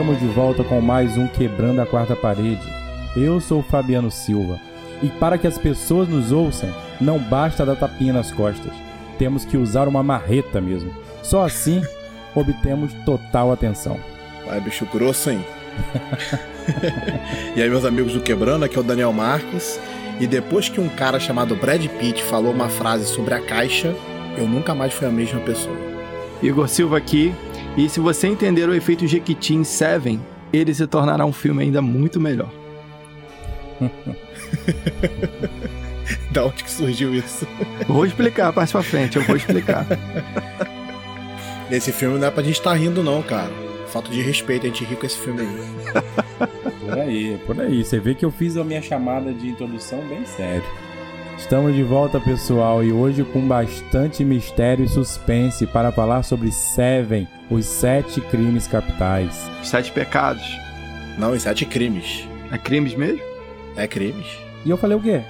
[0.00, 2.66] estamos de volta com mais um Quebrando a Quarta Parede.
[3.14, 4.58] Eu sou o Fabiano Silva
[5.02, 8.72] e para que as pessoas nos ouçam, não basta dar tapinha nas costas,
[9.18, 10.90] temos que usar uma marreta mesmo.
[11.22, 11.82] Só assim
[12.34, 14.00] obtemos total atenção.
[14.46, 15.44] Vai, bicho grosso, hein?
[17.54, 19.78] e aí, meus amigos do Quebrando, aqui é o Daniel Marques.
[20.18, 23.94] E depois que um cara chamado Brad Pitt falou uma frase sobre a caixa,
[24.38, 25.76] eu nunca mais fui a mesma pessoa.
[26.42, 27.34] Igor Silva aqui.
[27.76, 30.20] E se você entender o efeito Jequiti em Seven,
[30.52, 32.50] ele se tornará um filme ainda muito melhor.
[36.30, 37.46] da onde que surgiu isso?
[37.86, 39.86] Vou explicar, parte pra frente, eu vou explicar.
[41.70, 43.50] Esse filme não é pra gente estar tá rindo, não, cara.
[43.86, 45.48] Falta de respeito a gente rir com esse filme aí.
[46.80, 47.84] por aí, por aí.
[47.84, 50.64] Você vê que eu fiz a minha chamada de introdução bem sério.
[51.40, 57.26] Estamos de volta, pessoal, e hoje com bastante mistério e suspense para falar sobre Seven,
[57.50, 59.50] os sete crimes capitais.
[59.64, 60.44] Sete pecados.
[61.18, 62.28] Não, os sete crimes.
[62.52, 63.20] É crimes mesmo?
[63.74, 64.26] É crimes.
[64.64, 65.22] E eu falei o quê?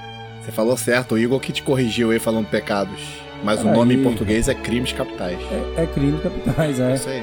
[0.42, 3.00] Você falou certo, o Igor que te corrigiu aí falando pecados.
[3.42, 5.38] Mas o nome em português é crimes capitais.
[5.76, 6.94] É, é crimes capitais, é.
[6.94, 7.22] Isso aí.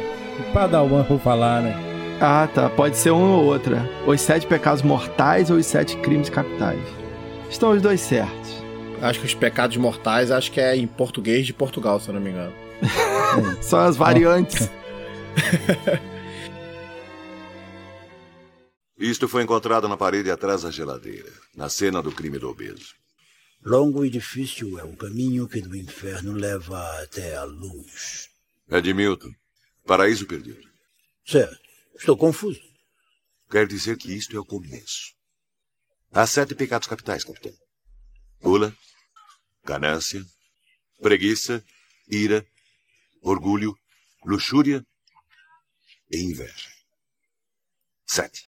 [0.54, 1.76] Padawan vou falar, né?
[2.20, 2.70] Ah, tá.
[2.70, 3.88] Pode ser uma ou outra.
[4.08, 6.80] Os sete pecados mortais ou os sete crimes capitais.
[7.50, 8.47] Estão os dois certos.
[9.02, 12.22] Acho que os pecados mortais, acho que é em português de Portugal, se eu não
[12.22, 12.54] me engano.
[13.62, 14.70] São as variantes.
[18.98, 22.96] Isto foi encontrado na parede atrás da geladeira, na cena do crime do obeso.
[23.64, 28.30] Longo e difícil é o caminho que do inferno leva até a luz.
[28.70, 29.32] É de Milton.
[29.86, 30.68] Paraíso Perdido.
[31.26, 31.60] Certo.
[31.96, 32.60] Estou confuso.
[33.50, 35.14] Quer dizer que isto é o começo.
[36.12, 37.54] Há sete pecados capitais, capitão.
[38.42, 38.74] Gula,
[39.64, 40.24] ganância,
[41.02, 41.64] preguiça,
[42.08, 42.46] ira,
[43.22, 43.78] orgulho,
[44.26, 44.86] luxúria
[46.12, 46.70] e inveja.
[48.06, 48.48] Sete.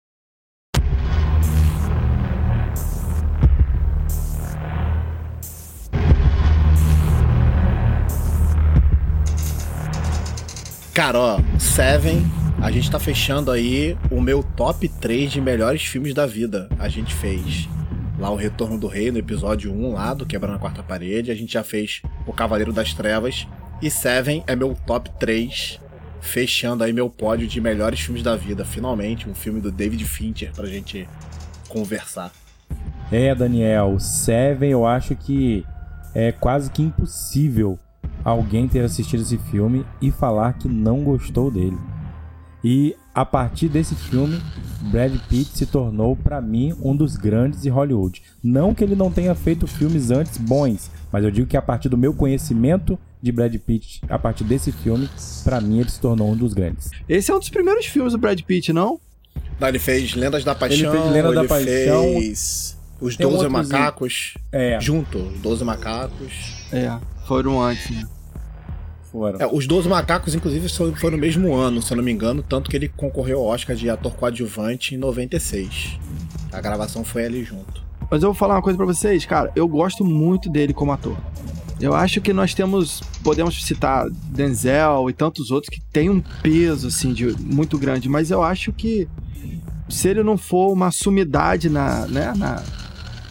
[10.93, 12.23] Cara, ó, Seven,
[12.59, 16.67] a gente tá fechando aí o meu top 3 de melhores filmes da vida.
[16.79, 17.69] A gente fez
[18.17, 21.31] lá o Retorno do Rei, no episódio 1 lá do Quebrando a Quarta Parede.
[21.31, 23.47] A gente já fez o Cavaleiro das Trevas.
[23.81, 25.79] E Seven é meu top 3,
[26.19, 28.65] fechando aí meu pódio de melhores filmes da vida.
[28.65, 31.07] Finalmente, um filme do David Fincher pra gente
[31.69, 32.31] conversar.
[33.11, 35.63] É, Daniel, Seven eu acho que
[36.15, 37.77] é quase que impossível
[38.23, 41.77] alguém ter assistido esse filme e falar que não gostou dele.
[42.63, 44.39] E a partir desse filme,
[44.91, 48.21] Brad Pitt se tornou para mim um dos grandes de Hollywood.
[48.43, 51.89] Não que ele não tenha feito filmes antes bons, mas eu digo que a partir
[51.89, 55.09] do meu conhecimento de Brad Pitt, a partir desse filme,
[55.43, 56.91] para mim ele se tornou um dos grandes.
[57.09, 58.99] Esse é um dos primeiros filmes do Brad Pitt, não?
[59.59, 64.35] Não, ele fez Lendas da Paixão, ele fez Lendas da Paixão, fez Os Doze Macacos,
[64.51, 64.79] é.
[64.79, 66.67] junto, Os Doze Macacos.
[66.71, 66.95] É,
[67.25, 68.07] foram antes, né?
[69.17, 69.41] Foram.
[69.41, 72.69] É, os 12 Macacos, inclusive, foram no mesmo ano, se eu não me engano, tanto
[72.69, 75.97] que ele concorreu ao Oscar de ator coadjuvante em 96.
[76.51, 77.81] A gravação foi ali junto.
[78.11, 81.17] Mas eu vou falar uma coisa para vocês, cara, eu gosto muito dele como ator.
[81.81, 86.87] Eu acho que nós temos, podemos citar Denzel e tantos outros que tem um peso
[86.87, 89.07] assim de, muito grande, mas eu acho que
[89.89, 92.63] se ele não for uma sumidade na, né, na,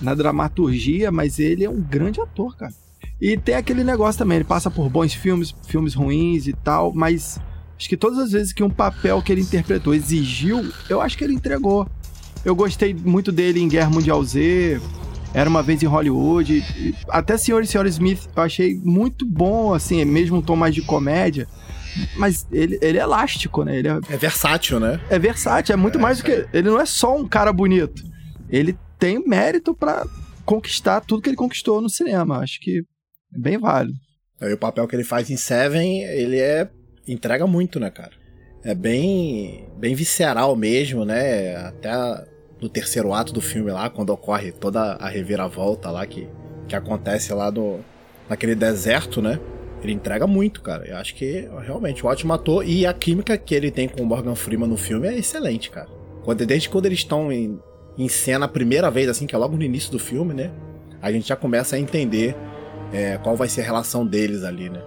[0.00, 2.72] na dramaturgia, mas ele é um grande ator, cara.
[3.20, 7.40] E tem aquele negócio também, ele passa por bons filmes, filmes ruins e tal, mas
[7.76, 11.24] acho que todas as vezes que um papel que ele interpretou exigiu, eu acho que
[11.24, 11.88] ele entregou.
[12.44, 14.80] Eu gostei muito dele em Guerra Mundial Z,
[15.32, 16.62] Era Uma Vez em Hollywood,
[17.08, 20.82] até Senhor e Senhora Smith eu achei muito bom, assim, mesmo um tom mais de
[20.82, 21.48] comédia.
[22.16, 23.78] Mas ele, ele é elástico, né?
[23.78, 25.00] Ele é, é versátil, né?
[25.08, 26.46] É versátil, é muito é, mais do que.
[26.52, 28.02] Ele não é só um cara bonito.
[28.50, 30.06] Ele tem mérito para
[30.44, 32.38] conquistar tudo que ele conquistou no cinema.
[32.38, 32.84] Acho que
[33.34, 33.98] é bem válido.
[34.40, 36.68] E o papel que ele faz em Seven, ele é.
[37.08, 38.12] entrega muito, né, cara?
[38.62, 39.68] É bem.
[39.78, 41.56] bem visceral mesmo, né?
[41.56, 41.90] Até
[42.60, 46.26] no terceiro ato do filme lá, quando ocorre toda a reviravolta lá que,
[46.66, 47.80] que acontece lá no,
[48.28, 49.38] naquele deserto, né?
[49.82, 50.86] Ele entrega muito, cara.
[50.86, 52.66] Eu acho que realmente um ótimo ator.
[52.66, 55.88] E a química que ele tem com o Morgan Freeman no filme é excelente, cara.
[56.24, 57.58] Quando, desde quando eles estão em,
[57.96, 60.50] em cena a primeira vez, assim, que é logo no início do filme, né?
[61.00, 62.34] A gente já começa a entender
[62.92, 64.80] é, qual vai ser a relação deles ali, né?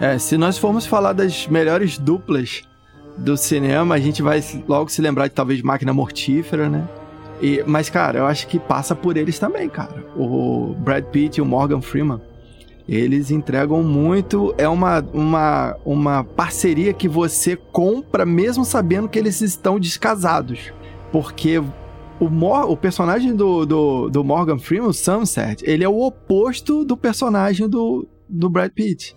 [0.00, 2.62] É, se nós formos falar das melhores duplas
[3.16, 6.88] do cinema, a gente vai logo se lembrar de talvez Máquina Mortífera, né?
[7.40, 10.04] E, mas, cara, eu acho que passa por eles também, cara.
[10.16, 12.20] O Brad Pitt e o Morgan Freeman.
[12.88, 14.54] Eles entregam muito.
[14.58, 20.72] É uma, uma, uma parceria que você compra mesmo sabendo que eles estão descasados.
[21.10, 21.62] Porque
[22.20, 26.84] o, Mor o personagem do, do, do Morgan Freeman, o Sunset, ele é o oposto
[26.84, 29.16] do personagem do, do Brad Pitt.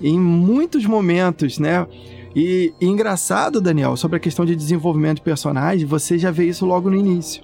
[0.00, 1.86] Em muitos momentos, né?
[2.34, 6.64] E, e, engraçado, Daniel, sobre a questão de desenvolvimento de personagem, você já vê isso
[6.64, 7.42] logo no início.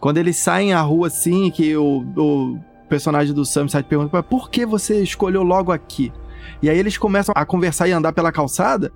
[0.00, 2.58] Quando eles saem à rua assim, que o, o
[2.88, 6.12] personagem do Sunset pergunta por que você escolheu logo aqui?
[6.62, 8.92] E aí eles começam a conversar e andar pela calçada.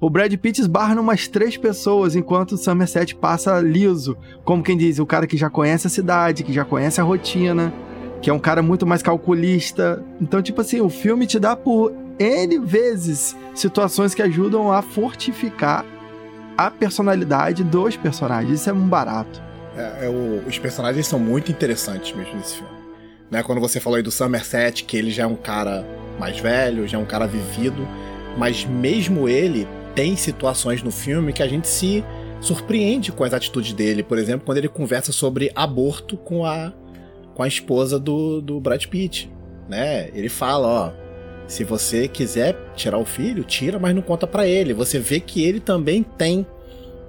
[0.00, 4.16] O Brad Pitt esbarra umas três pessoas, enquanto o Somerset passa liso.
[4.44, 7.72] Como quem diz, o cara que já conhece a cidade, que já conhece a rotina,
[8.22, 10.00] que é um cara muito mais calculista.
[10.20, 15.84] Então, tipo assim, o filme te dá por N vezes situações que ajudam a fortificar
[16.56, 18.60] a personalidade dos personagens.
[18.60, 19.42] Isso é um barato.
[19.76, 22.78] É, é o, os personagens são muito interessantes mesmo nesse filme.
[23.28, 25.84] Né, quando você falou aí do Somerset, que ele já é um cara
[26.20, 27.86] mais velho, já é um cara vivido,
[28.36, 29.66] mas mesmo ele
[29.98, 32.04] tem situações no filme que a gente se
[32.40, 34.04] surpreende com as atitudes dele.
[34.04, 36.72] Por exemplo, quando ele conversa sobre aborto com a,
[37.34, 39.28] com a esposa do, do Brad Pitt.
[39.68, 40.08] Né?
[40.14, 40.92] Ele fala, ó,
[41.48, 44.72] se você quiser tirar o filho, tira, mas não conta para ele.
[44.72, 46.46] Você vê que ele também tem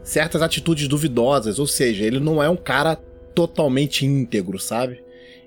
[0.02, 2.96] certas atitudes duvidosas, ou seja, ele não é um cara
[3.36, 5.04] totalmente íntegro, sabe?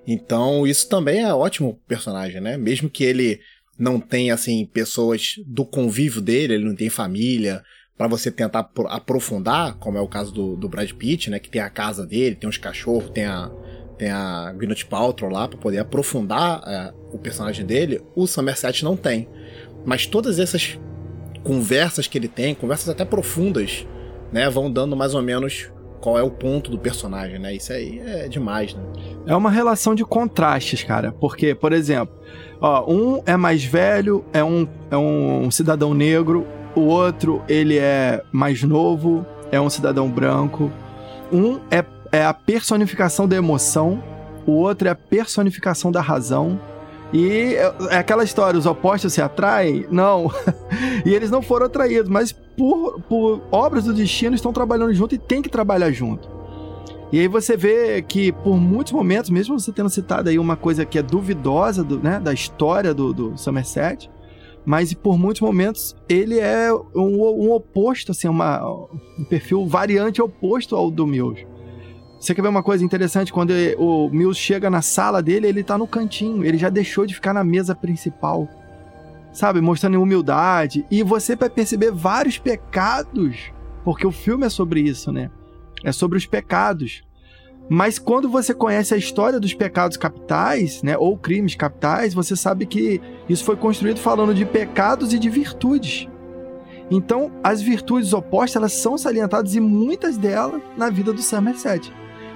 [0.06, 2.56] Então, isso também é ótimo personagem, né?
[2.56, 3.40] Mesmo que ele
[3.78, 7.62] não tenha, assim, pessoas do convívio dele, ele não tem família,
[7.96, 11.38] para você tentar aprofundar, como é o caso do, do Brad Pitt, né?
[11.38, 13.50] Que tem a casa dele, tem os cachorros, tem a,
[13.96, 18.96] tem a Gwyneth Paltrow lá, para poder aprofundar é, o personagem dele, o Somerset não
[18.96, 19.28] tem.
[19.84, 20.78] Mas todas essas
[21.44, 23.86] conversas que ele tem, conversas até profundas,
[24.32, 25.70] né, vão dando mais ou menos
[26.00, 27.54] qual é o ponto do personagem, né?
[27.54, 28.82] Isso aí é demais, né?
[29.26, 31.12] É uma relação de contrastes, cara.
[31.12, 32.12] Porque, por exemplo,
[32.62, 38.22] ó, um é mais velho, é um, é um cidadão negro, o outro, ele é
[38.32, 40.70] mais novo, é um cidadão branco.
[41.30, 44.02] Um é, é a personificação da emoção,
[44.46, 46.58] o outro é a personificação da razão.
[47.12, 47.56] E
[47.90, 49.86] é aquela história, os opostos se atraem?
[49.90, 50.32] Não.
[51.04, 55.18] e eles não foram atraídos, mas por, por obras do destino estão trabalhando junto e
[55.18, 56.41] tem que trabalhar junto.
[57.12, 60.86] E aí você vê que por muitos momentos, mesmo você tendo citado aí uma coisa
[60.86, 64.10] que é duvidosa do, né, da história do, do Somerset,
[64.64, 68.64] mas por muitos momentos ele é um, um oposto, assim, uma,
[69.18, 71.46] um perfil variante oposto ao do Mills.
[72.18, 73.32] Você quer ver uma coisa interessante?
[73.32, 76.44] Quando o Mills chega na sala dele, ele tá no cantinho.
[76.44, 78.48] Ele já deixou de ficar na mesa principal.
[79.32, 79.60] Sabe?
[79.60, 80.86] Mostrando humildade.
[80.88, 83.52] E você vai perceber vários pecados.
[83.82, 85.32] Porque o filme é sobre isso, né?
[85.84, 87.02] É sobre os pecados.
[87.68, 92.66] Mas quando você conhece a história dos pecados capitais, né, ou crimes capitais, você sabe
[92.66, 96.08] que isso foi construído falando de pecados e de virtudes.
[96.90, 101.92] Então, as virtudes opostas, elas são salientadas e muitas delas na vida do Somerset.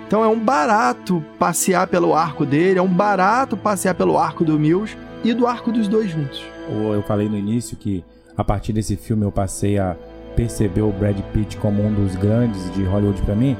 [0.07, 4.57] Então é um barato passear pelo arco dele, é um barato passear pelo arco do
[4.59, 6.45] Mills e do arco dos dois juntos.
[6.69, 8.05] Eu falei no início que
[8.37, 9.97] a partir desse filme eu passei a
[10.37, 13.57] perceber o Brad Pitt como um dos grandes de Hollywood para mim,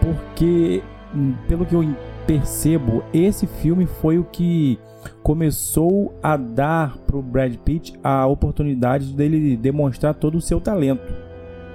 [0.00, 0.82] porque
[1.14, 1.84] hum, pelo que eu
[2.26, 4.78] percebo, esse filme foi o que
[5.22, 11.12] começou a dar pro Brad Pitt a oportunidade dele demonstrar todo o seu talento,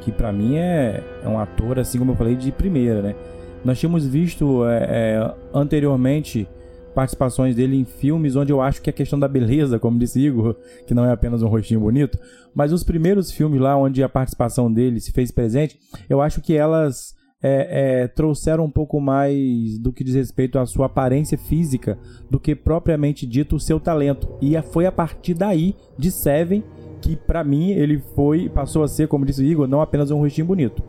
[0.01, 3.15] que para mim é, é um ator assim como eu falei de primeira, né?
[3.63, 6.47] Nós tínhamos visto é, é, anteriormente
[6.93, 10.55] participações dele em filmes onde eu acho que a questão da beleza, como disse Igor,
[10.85, 12.17] que não é apenas um rostinho bonito,
[12.53, 16.55] mas os primeiros filmes lá onde a participação dele se fez presente, eu acho que
[16.55, 21.99] elas é, é, trouxeram um pouco mais do que diz respeito à sua aparência física
[22.31, 24.29] do que propriamente dito o seu talento.
[24.41, 26.63] E foi a partir daí, de Seven,
[27.01, 30.47] que para mim ele foi passou a ser, como disse Igor, não apenas um rostinho
[30.47, 30.81] bonito.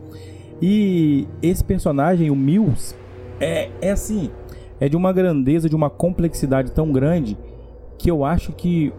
[0.63, 2.95] E esse personagem, o Mills,
[3.41, 4.31] é, é assim,
[4.85, 7.39] é de uma grandeza, de uma complexidade tão grande
[7.97, 8.93] que eu acho que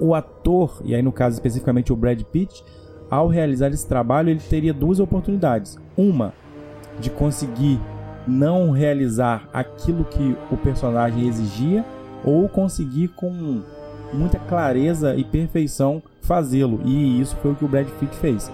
[0.00, 2.64] o ator, e aí no caso especificamente o Brad Pitt,
[3.10, 5.76] ao realizar esse trabalho, ele teria duas oportunidades.
[5.98, 6.32] Uma,
[6.98, 7.78] de conseguir
[8.26, 11.84] não realizar aquilo que o personagem exigia,
[12.24, 13.60] ou conseguir com
[14.14, 16.80] muita clareza e perfeição fazê-lo.
[16.86, 18.50] E isso foi o que o Brad Pitt fez.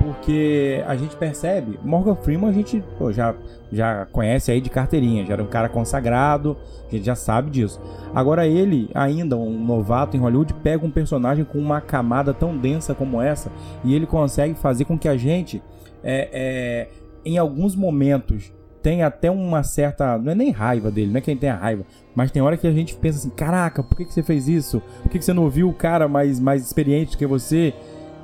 [0.00, 3.34] Porque a gente percebe, Morgan Freeman a gente pô, já,
[3.70, 6.56] já conhece aí de carteirinha, já era um cara consagrado,
[6.88, 7.78] a gente já sabe disso.
[8.14, 12.94] Agora ele, ainda um novato em Hollywood, pega um personagem com uma camada tão densa
[12.94, 13.52] como essa
[13.84, 15.62] e ele consegue fazer com que a gente,
[16.02, 16.88] é, é,
[17.22, 18.50] em alguns momentos,
[18.82, 20.16] tenha até uma certa.
[20.16, 21.84] Não é nem raiva dele, não é quem tem a raiva.
[22.14, 24.82] Mas tem hora que a gente pensa assim: caraca, por que, que você fez isso?
[25.02, 27.74] Por que, que você não ouviu o cara mais, mais experiente que você?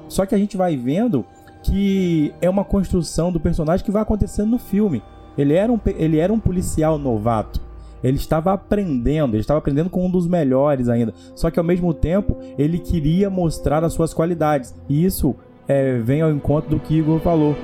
[0.08, 1.24] Só que a gente vai vendo
[1.66, 5.02] que é uma construção do personagem que vai acontecendo no filme.
[5.36, 7.60] Ele era um, ele era um policial novato.
[8.02, 11.12] Ele estava aprendendo, ele estava aprendendo com um dos melhores ainda.
[11.34, 14.74] Só que ao mesmo tempo, ele queria mostrar as suas qualidades.
[14.88, 15.34] E isso
[15.66, 17.56] é, vem ao encontro do que Igor falou.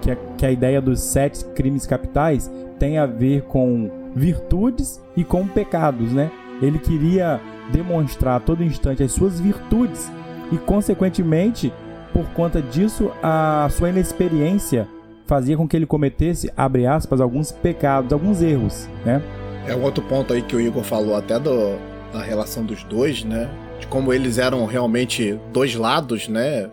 [0.00, 5.24] Que a, que a ideia dos sete crimes capitais tem a ver com virtudes e
[5.24, 6.30] com pecados, né?
[6.62, 7.40] Ele queria
[7.72, 10.10] demonstrar a todo instante as suas virtudes
[10.52, 11.72] e, consequentemente,
[12.12, 14.88] por conta disso, a sua inexperiência
[15.26, 19.22] fazia com que ele cometesse, abre aspas, alguns pecados, alguns erros, né?
[19.66, 21.76] É um outro ponto aí que o Igor falou até do,
[22.12, 23.48] da relação dos dois, né?
[23.78, 26.68] De como eles eram realmente dois lados, né?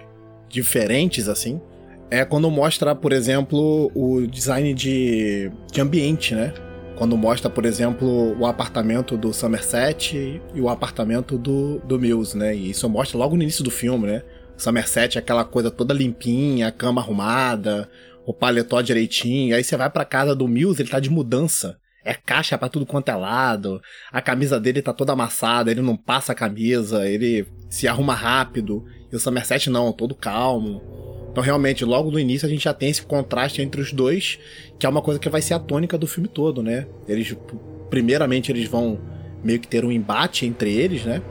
[0.49, 1.61] Diferentes, assim.
[2.09, 6.53] É quando mostra, por exemplo, o design de, de ambiente, né?
[6.97, 12.55] Quando mostra, por exemplo, o apartamento do Somerset e o apartamento do, do Mills, né?
[12.55, 14.23] E isso mostra logo no início do filme, né?
[14.57, 17.89] Somerset é aquela coisa toda limpinha, cama arrumada,
[18.25, 19.55] o paletó direitinho.
[19.55, 21.77] Aí você vai pra casa do Mills, ele tá de mudança.
[22.03, 23.81] É caixa para tudo quanto é lado.
[24.11, 28.83] A camisa dele tá toda amassada, ele não passa a camisa, ele se arruma rápido.
[29.11, 30.81] E o Somerset não, todo calmo.
[31.31, 34.39] Então, realmente, logo no início a gente já tem esse contraste entre os dois,
[34.79, 36.87] que é uma coisa que vai ser a tônica do filme todo, né?
[37.07, 37.35] Eles,
[37.89, 38.99] primeiramente, eles vão
[39.43, 41.21] meio que ter um embate entre eles, né?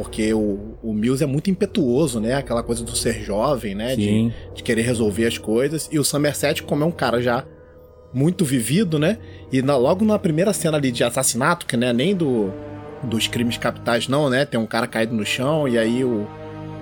[0.00, 2.32] Porque o, o Mills é muito impetuoso, né?
[2.32, 3.94] Aquela coisa do ser jovem, né?
[3.94, 5.90] De, de, querer resolver as coisas.
[5.92, 7.44] E o Somerset, como é um cara já
[8.10, 9.18] muito vivido, né?
[9.52, 12.50] E na, logo na primeira cena ali de assassinato, que não é nem do,
[13.02, 14.46] dos crimes capitais, não, né?
[14.46, 16.26] Tem um cara caído no chão e aí o,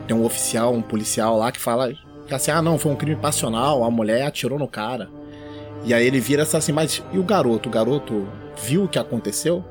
[0.06, 1.92] tem um oficial, um policial lá que fala
[2.24, 5.08] que assim, ah, não, foi um crime passional, a mulher atirou no cara.
[5.84, 7.68] E aí ele vira assim, mas e o garoto?
[7.68, 8.28] O garoto
[8.62, 9.64] viu o que aconteceu?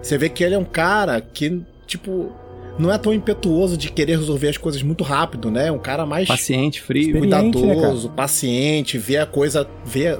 [0.00, 2.32] Você vê que ele é um cara que, tipo,
[2.78, 5.70] não é tão impetuoso de querer resolver as coisas muito rápido, né?
[5.70, 10.18] Um cara mais paciente, frio, né, cuidadoso, né, paciente, vê a coisa, vê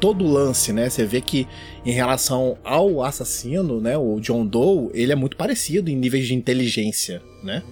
[0.00, 0.88] todo o lance, né?
[0.88, 1.46] Você vê que
[1.84, 6.34] em relação ao assassino, né, o John Doe, ele é muito parecido em níveis de
[6.34, 7.62] inteligência, né?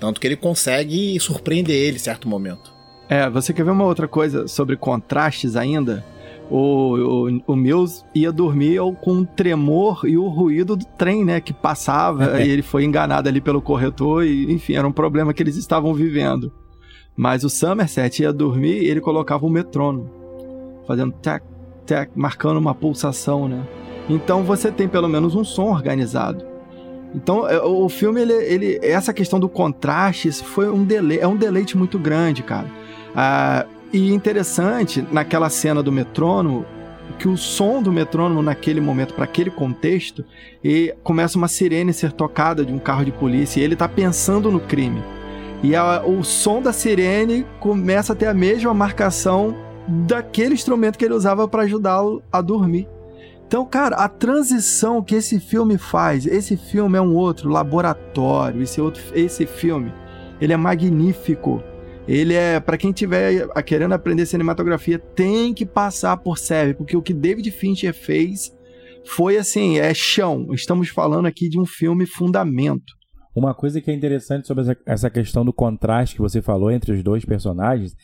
[0.00, 2.72] Tanto que ele consegue surpreender ele em certo momento.
[3.08, 6.04] É, você quer ver uma outra coisa sobre contrastes ainda?
[6.50, 11.40] O, o, o Mills ia dormir com o tremor e o ruído do trem, né?
[11.40, 15.42] Que passava e ele foi enganado ali pelo corretor e, enfim, era um problema que
[15.42, 16.52] eles estavam vivendo.
[17.16, 20.08] Mas o Somerset ia dormir e ele colocava o metrônomo,
[20.86, 21.44] fazendo tac,
[21.84, 23.66] tac, marcando uma pulsação, né?
[24.08, 26.46] Então você tem pelo menos um som organizado.
[27.14, 31.36] Então, é, o filme, ele, ele, essa questão do contraste foi um deleite, é um
[31.36, 32.66] deleite muito grande, cara.
[33.14, 36.64] Ah, e interessante, naquela cena do metrônomo,
[37.18, 40.24] que o som do metrônomo naquele momento, para aquele contexto,
[40.62, 44.50] e começa uma sirene ser tocada de um carro de polícia e ele tá pensando
[44.50, 45.02] no crime.
[45.62, 49.56] E a, o som da sirene começa a ter a mesma marcação
[49.88, 52.86] daquele instrumento que ele usava para ajudá-lo a dormir.
[53.46, 58.78] Então, cara, a transição que esse filme faz, esse filme é um outro laboratório, esse
[58.78, 59.90] outro esse filme,
[60.38, 61.62] ele é magnífico
[62.08, 67.02] ele é, para quem tiver querendo aprender cinematografia, tem que passar por Seven, porque o
[67.02, 68.50] que David Fincher fez
[69.04, 70.48] foi assim, é chão.
[70.52, 72.96] Estamos falando aqui de um filme fundamento.
[73.36, 77.02] Uma coisa que é interessante sobre essa questão do contraste que você falou entre os
[77.02, 77.94] dois personagens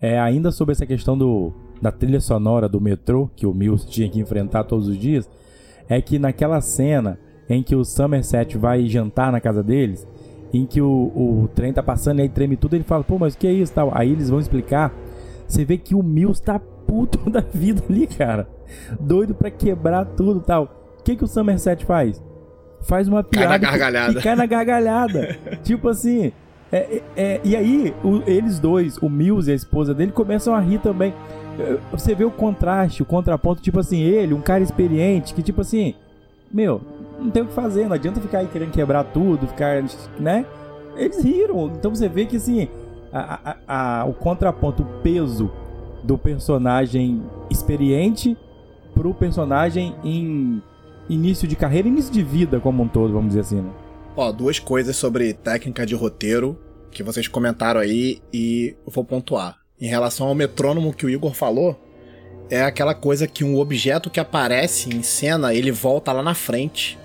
[0.00, 4.08] é ainda sobre essa questão do, da trilha sonora do metrô que o Mills tinha
[4.08, 5.28] que enfrentar todos os dias,
[5.88, 10.06] é que naquela cena em que o Somerset vai jantar na casa deles,
[10.52, 13.34] em que o, o trem tá passando e aí treme tudo, ele fala, pô, mas
[13.34, 13.90] o que é isso tal?
[13.94, 14.92] Aí eles vão explicar.
[15.46, 18.48] Você vê que o Mills tá puto da vida ali, cara.
[18.98, 20.96] Doido para quebrar tudo tal.
[20.98, 22.22] O que, que o Somerset faz?
[22.82, 23.48] Faz uma piada.
[23.48, 24.20] Cai na gargalhada.
[24.20, 25.38] Cai na gargalhada.
[25.62, 26.32] tipo assim.
[26.70, 30.54] É, é, é, e aí, o, eles dois, o Mills e a esposa dele, começam
[30.54, 31.14] a rir também.
[31.90, 35.94] Você vê o contraste, o contraponto, tipo assim, ele, um cara experiente, que tipo assim,
[36.52, 36.80] meu,
[37.18, 39.82] não tem o que fazer, não adianta ficar aí querendo quebrar tudo, ficar,
[40.18, 40.46] né?
[40.96, 41.66] Eles riram.
[41.66, 42.68] Então você vê que assim,
[43.12, 45.50] a, a, a, o contraponto, o peso
[46.02, 48.36] do personagem experiente
[48.94, 50.62] pro personagem em
[51.08, 53.70] início de carreira, início de vida como um todo, vamos dizer assim, né?
[54.16, 56.58] Ó, duas coisas sobre técnica de roteiro
[56.90, 59.58] que vocês comentaram aí e eu vou pontuar.
[59.80, 61.78] em relação ao metrônomo que o Igor falou,
[62.50, 66.98] é aquela coisa que um objeto que aparece em cena, ele volta lá na frente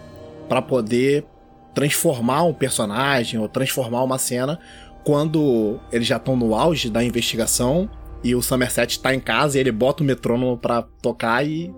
[0.48, 1.26] para poder
[1.74, 4.60] transformar um personagem ou transformar uma cena
[5.04, 7.90] quando eles já estão no auge da investigação
[8.24, 11.74] e o Somerset tá em casa e ele bota o metrônomo para tocar e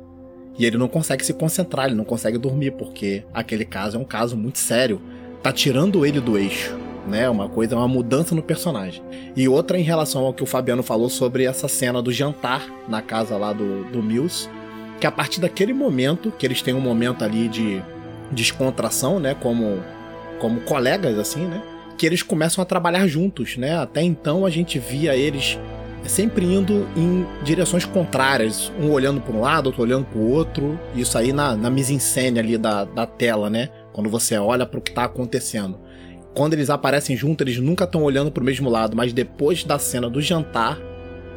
[0.58, 4.06] e ele não consegue se concentrar, ele não consegue dormir porque aquele caso é um
[4.06, 5.02] caso muito sério,
[5.44, 7.30] tá tirando ele do eixo né?
[7.30, 9.04] Uma coisa, uma mudança no personagem.
[9.36, 13.02] E outra em relação ao que o Fabiano falou sobre essa cena do jantar na
[13.02, 14.50] casa lá do, do Mills,
[15.00, 17.82] que a partir daquele momento, que eles têm um momento ali de
[18.32, 19.36] descontração, né?
[19.36, 19.80] Como,
[20.40, 21.62] como colegas, assim, né?
[21.98, 23.78] Que eles começam a trabalhar juntos, né?
[23.78, 25.58] Até então a gente via eles
[26.06, 30.80] sempre indo em direções contrárias, um olhando para um lado, outro olhando para o outro.
[30.96, 33.70] Isso aí na, na mise-en-scène ali da, da tela, né?
[33.92, 35.80] Quando você olha para o que está acontecendo
[36.36, 39.80] quando eles aparecem juntos, eles nunca estão olhando para o mesmo lado, mas depois da
[39.80, 40.78] cena do jantar,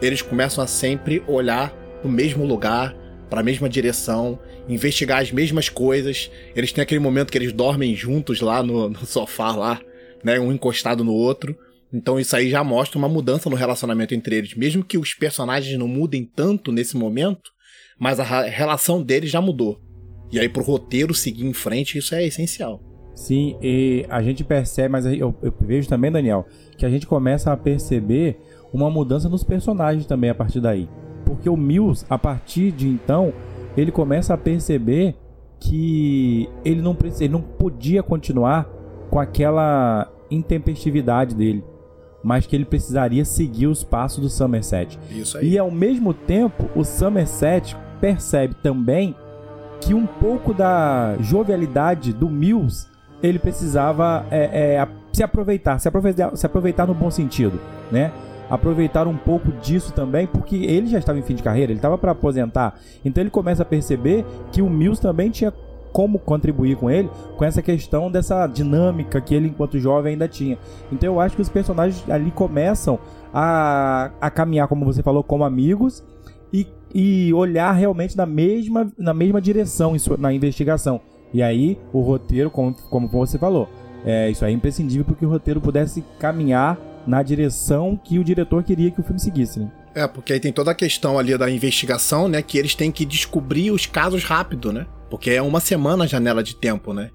[0.02, 2.97] eles começam a sempre olhar o mesmo lugar,
[3.28, 6.30] para a mesma direção, investigar as mesmas coisas.
[6.54, 9.80] Eles têm aquele momento que eles dormem juntos lá no, no sofá lá,
[10.25, 11.56] né, um encostado no outro.
[11.92, 15.78] Então isso aí já mostra uma mudança no relacionamento entre eles, mesmo que os personagens
[15.78, 17.50] não mudem tanto nesse momento,
[17.99, 19.80] mas a relação deles já mudou.
[20.30, 22.82] E aí pro roteiro seguir em frente, isso é essencial.
[23.14, 27.52] Sim, e a gente percebe, mas eu, eu, vejo também, Daniel, que a gente começa
[27.52, 28.38] a perceber
[28.73, 30.88] uma mudança nos personagens também a partir daí.
[31.28, 33.35] Porque o Mills, a partir de então,
[33.76, 35.14] ele começa a perceber
[35.61, 38.66] que ele não, ele não podia continuar
[39.11, 41.62] com aquela intempestividade dele,
[42.25, 44.99] mas que ele precisaria seguir os passos do Somerset.
[45.11, 45.50] Isso aí.
[45.50, 49.14] E ao mesmo tempo, o Somerset percebe também
[49.82, 52.88] que um pouco da jovialidade do Mills
[53.23, 57.61] ele precisava é, é, se aproveitar, se aproveitar, se aproveitar no bom sentido,
[57.92, 58.12] né?
[58.50, 61.99] Aproveitar um pouco disso também, porque ele já estava em fim de carreira, ele estava
[61.99, 62.78] para aposentar.
[63.05, 65.52] Então ele começa a perceber que o Mills também tinha
[65.93, 70.58] como contribuir com ele, com essa questão dessa dinâmica que ele, enquanto jovem, ainda tinha.
[70.93, 72.99] Então eu acho que os personagens ali começam
[73.32, 76.04] a, a caminhar, como você falou, como amigos
[76.52, 81.00] e, e olhar realmente na mesma, na mesma direção na investigação.
[81.32, 83.69] E aí, o roteiro, como, como você falou,
[84.04, 88.63] é, isso é imprescindível para que o roteiro pudesse caminhar na direção que o diretor
[88.63, 89.71] queria que o filme seguisse, né?
[89.95, 92.43] É, porque aí tem toda a questão ali da investigação, né?
[92.43, 94.87] Que eles têm que descobrir os casos rápido, né?
[95.11, 97.11] Porque é uma semana a janela de tempo, né?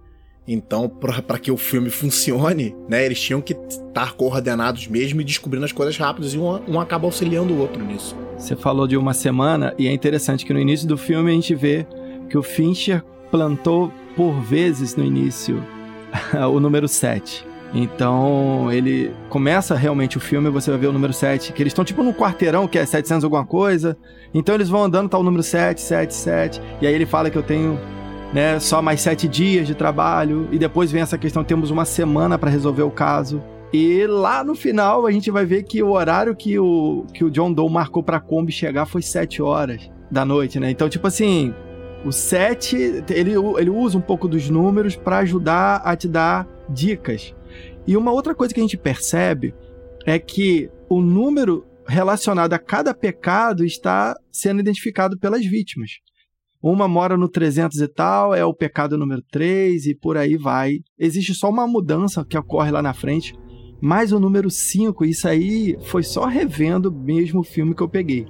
[0.45, 3.05] Então, para que o filme funcione, né?
[3.05, 7.05] Eles tinham que estar coordenados mesmo e descobrindo as coisas rápidas e um, um acaba
[7.05, 8.15] auxiliando o outro nisso.
[8.37, 11.55] Você falou de uma semana e é interessante que no início do filme a gente
[11.55, 11.87] vê
[12.29, 15.63] que o Fincher plantou por vezes no início
[16.51, 17.52] o número 7.
[17.73, 21.83] Então, ele começa realmente o filme, você vai ver o número 7, que eles estão
[21.83, 23.97] tipo num quarteirão, que é 700 alguma coisa.
[24.33, 26.61] Então, eles vão andando, tá o número 7, 7, 7.
[26.81, 27.79] E aí ele fala que eu tenho
[28.31, 30.47] né, só mais 7 dias de trabalho.
[30.51, 33.41] E depois vem essa questão, temos uma semana para resolver o caso.
[33.73, 37.31] E lá no final, a gente vai ver que o horário que o, que o
[37.31, 40.69] John Doe marcou pra Kombi chegar foi 7 horas da noite, né?
[40.69, 41.51] Então, tipo assim,
[42.05, 47.33] o 7, ele, ele usa um pouco dos números para ajudar a te dar dicas.
[47.85, 49.53] E uma outra coisa que a gente percebe
[50.05, 55.99] é que o número relacionado a cada pecado está sendo identificado pelas vítimas.
[56.61, 60.77] Uma mora no 300 e tal, é o pecado número 3 e por aí vai.
[60.97, 63.35] Existe só uma mudança que ocorre lá na frente,
[63.81, 68.25] mas o número 5, isso aí foi só revendo mesmo o filme que eu peguei.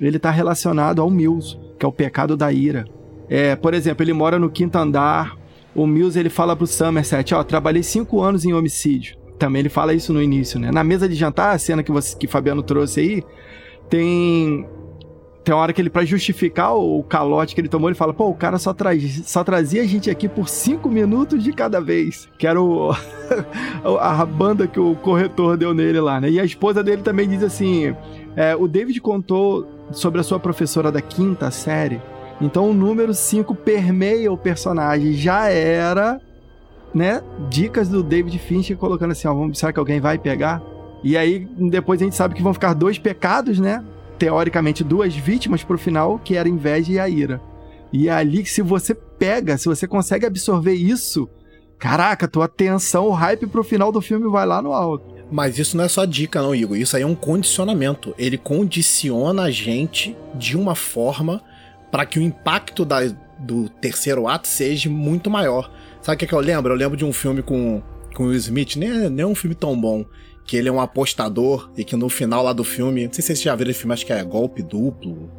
[0.00, 2.86] Ele está relacionado ao Mills, que é o pecado da ira.
[3.28, 5.36] É, por exemplo, ele mora no quinto andar.
[5.74, 9.16] O Mills ele fala pro Somerset, ó, trabalhei cinco anos em homicídio.
[9.38, 10.70] Também ele fala isso no início, né?
[10.72, 13.24] Na mesa de jantar, a cena que você que Fabiano trouxe aí,
[13.88, 14.66] tem
[15.48, 18.28] tem uma hora que ele, para justificar o calote que ele tomou, ele fala: pô,
[18.28, 18.74] o cara só,
[19.24, 22.28] só trazia a gente aqui por cinco minutos de cada vez.
[22.38, 22.58] Que era
[23.98, 26.28] a banda que o corretor deu nele lá, né?
[26.28, 27.96] E a esposa dele também diz assim:
[28.36, 31.98] é, o David contou sobre a sua professora da quinta série
[32.40, 35.12] então o número 5 permeia o personagem.
[35.12, 36.20] Já era,
[36.94, 37.22] né?
[37.48, 40.62] Dicas do David Fincher colocando assim, ó, vamos, será que alguém vai pegar?
[41.02, 43.84] E aí depois a gente sabe que vão ficar dois pecados, né?
[44.18, 47.40] Teoricamente duas vítimas pro final, que era a inveja e a ira.
[47.92, 51.28] E é ali que se você pega, se você consegue absorver isso,
[51.78, 55.16] caraca, tua atenção, o hype pro final do filme vai lá no alto.
[55.30, 56.76] Mas isso não é só dica, não, Igor.
[56.76, 58.14] Isso aí é um condicionamento.
[58.18, 61.42] Ele condiciona a gente de uma forma
[61.90, 63.00] para que o impacto da,
[63.38, 65.70] do terceiro ato seja muito maior.
[66.02, 66.72] Sabe o que, é que eu lembro?
[66.72, 67.82] Eu lembro de um filme com,
[68.14, 70.04] com o Will Smith, nem, nem é um filme tão bom,
[70.44, 73.26] que ele é um apostador e que no final lá do filme, não sei se
[73.28, 75.30] vocês já viram esse filme, acho que é Golpe Duplo.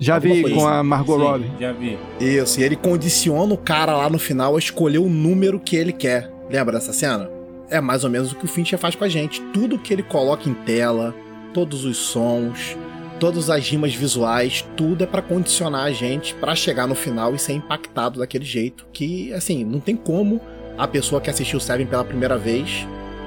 [0.00, 0.78] Já vi coisa com assim.
[0.78, 1.50] a Margot Sim, Robbie.
[1.58, 1.98] Já vi.
[2.20, 5.92] Isso, e ele condiciona o cara lá no final a escolher o número que ele
[5.92, 6.32] quer.
[6.48, 7.28] Lembra dessa cena?
[7.68, 9.42] É mais ou menos o que o Fincher faz com a gente.
[9.52, 11.14] Tudo que ele coloca em tela,
[11.52, 12.76] todos os sons,
[13.18, 17.38] todas as rimas visuais, tudo é pra condicionar a gente pra chegar no final e
[17.38, 18.86] ser impactado daquele jeito.
[18.92, 20.40] Que, assim, não tem como
[20.76, 22.86] a pessoa que assistiu Seven pela primeira vez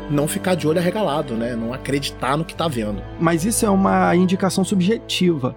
[0.09, 1.55] não ficar de olho arregalado, né?
[1.55, 3.01] Não acreditar no que tá vendo.
[3.19, 5.55] Mas isso é uma indicação subjetiva.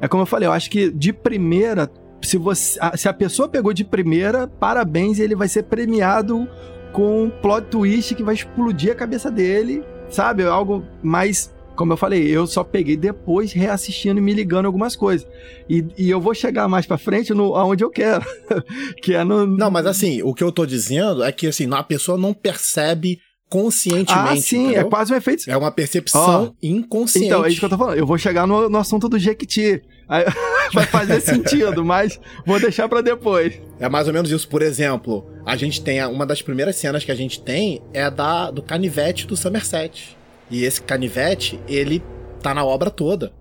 [0.00, 1.90] É como eu falei, eu acho que de primeira,
[2.22, 6.48] se, você, se a pessoa pegou de primeira, parabéns, ele vai ser premiado
[6.92, 10.42] com um plot twist que vai explodir a cabeça dele, sabe?
[10.42, 11.52] É Algo mais.
[11.74, 15.26] Como eu falei, eu só peguei depois reassistindo e me ligando algumas coisas.
[15.68, 18.24] E, e eu vou chegar mais pra frente no, aonde eu quero.
[19.02, 19.46] que é no.
[19.46, 23.18] Não, mas assim, o que eu tô dizendo é que assim, a pessoa não percebe
[23.48, 24.12] conscientemente.
[24.12, 24.80] Ah, sim, entendeu?
[24.80, 25.48] é quase um efeito.
[25.48, 27.26] É uma percepção inconsciente.
[27.26, 27.96] Então, é isso que eu tô falando.
[27.96, 29.80] Eu vou chegar no, no assunto do Jequiti.
[30.08, 30.24] Aí,
[30.74, 33.60] vai fazer sentido, mas vou deixar pra depois.
[33.78, 34.48] É mais ou menos isso.
[34.48, 38.10] Por exemplo, a gente tem uma das primeiras cenas que a gente tem é a
[38.10, 40.16] da do canivete do Somerset.
[40.54, 42.00] E esse canivete, ele
[42.40, 43.32] tá na obra toda.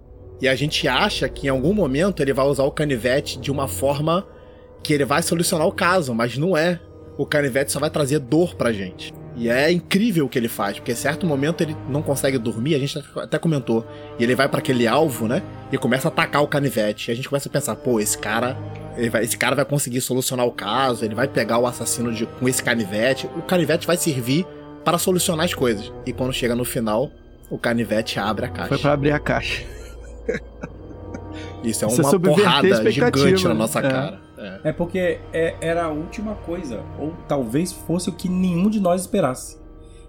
[0.42, 3.68] E a gente acha que em algum momento ele vai usar o canivete de uma
[3.68, 4.26] forma
[4.82, 6.80] que ele vai solucionar o caso, mas não é.
[7.16, 9.14] O canivete só vai trazer dor pra gente.
[9.36, 12.74] E é incrível o que ele faz, porque em certo momento ele não consegue dormir,
[12.74, 13.86] a gente até comentou.
[14.18, 15.44] E ele vai pra aquele alvo, né?
[15.72, 17.10] E começa a atacar o canivete.
[17.10, 18.58] E a gente começa a pensar, pô, esse cara
[19.12, 22.50] vai- esse cara vai conseguir solucionar o caso, ele vai pegar o assassino de- com
[22.50, 23.28] esse canivete.
[23.38, 24.48] O canivete vai servir
[24.84, 25.92] para solucionar as coisas.
[26.06, 27.12] E quando chega no final,
[27.50, 28.70] o canivete abre a caixa.
[28.70, 29.64] Foi pra abrir a caixa.
[31.64, 33.56] Isso é Isso uma porrada gigante na né?
[33.56, 33.82] nossa É.
[33.82, 34.22] cara.
[34.38, 34.60] É.
[34.66, 39.02] É porque é- era a última coisa, ou talvez fosse o que nenhum de nós
[39.02, 39.58] esperasse.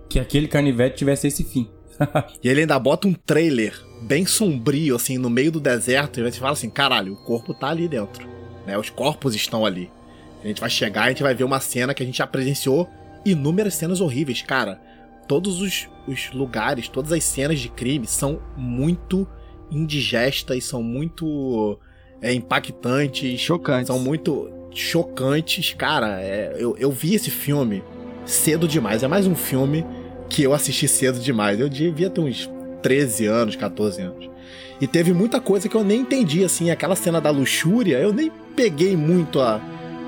[0.09, 1.69] Que aquele canivete tivesse esse fim.
[2.43, 6.19] E ele ainda bota um trailer bem sombrio, assim, no meio do deserto.
[6.19, 8.27] E a gente fala assim: caralho, o corpo tá ali dentro.
[8.67, 8.77] Né?
[8.77, 9.91] Os corpos estão ali.
[10.43, 12.27] A gente vai chegar e a gente vai ver uma cena que a gente já
[12.27, 12.89] presenciou
[13.25, 14.43] inúmeras cenas horríveis.
[14.43, 14.81] Cara,
[15.27, 19.27] todos os, os lugares, todas as cenas de crime são muito
[19.71, 21.79] indigestas, são muito
[22.21, 23.87] é, impactantes, Chocante.
[23.87, 25.75] são muito chocantes.
[25.75, 27.83] Cara, é, eu, eu vi esse filme
[28.25, 29.03] cedo demais.
[29.03, 29.85] É mais um filme
[30.29, 31.61] que eu assisti cedo demais.
[31.61, 32.51] Eu devia ter uns
[32.83, 34.31] 13 anos, 14 anos.
[34.81, 38.31] E teve muita coisa que eu nem entendi, assim, aquela cena da luxúria, eu nem
[38.57, 39.61] peguei muito a,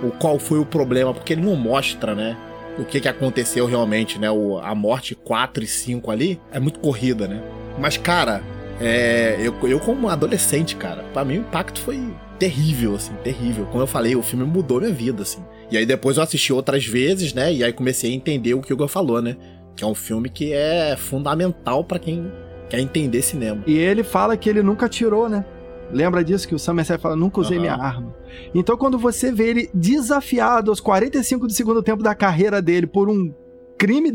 [0.02, 2.37] o qual foi o problema, porque ele não mostra, né?
[2.78, 4.30] O que, que aconteceu realmente, né?
[4.30, 7.42] O, a morte 4 e 5 ali é muito corrida, né?
[7.78, 8.42] Mas, cara,
[8.80, 11.98] é, eu, eu como adolescente, cara, pra mim o impacto foi
[12.38, 13.66] terrível, assim, terrível.
[13.66, 15.42] Como eu falei, o filme mudou minha vida, assim.
[15.70, 17.52] E aí depois eu assisti outras vezes, né?
[17.52, 19.36] E aí comecei a entender o que o Hugo falou, né?
[19.74, 22.30] Que é um filme que é fundamental pra quem
[22.68, 23.62] quer entender cinema.
[23.66, 25.44] E ele fala que ele nunca atirou, né?
[25.90, 27.62] Lembra disso que o Somerset fala, nunca usei Aham.
[27.62, 28.14] minha arma.
[28.55, 33.09] Então quando você vê ele desafiado aos 45 do segundo tempo da carreira dele por
[33.09, 33.33] um
[33.79, 34.12] crime,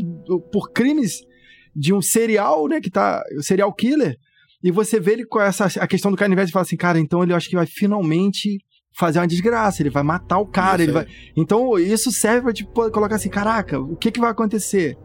[0.52, 1.22] por crimes
[1.74, 4.16] de um serial, né, que tá, o serial killer,
[4.62, 7.22] e você vê ele com essa a questão do canivete e fala assim, cara, então
[7.22, 8.58] ele acho que vai finalmente
[8.94, 12.90] fazer uma desgraça, ele vai matar o cara, ele vai então isso serve pra tipo,
[12.90, 14.96] colocar assim, caraca, o que que vai acontecer?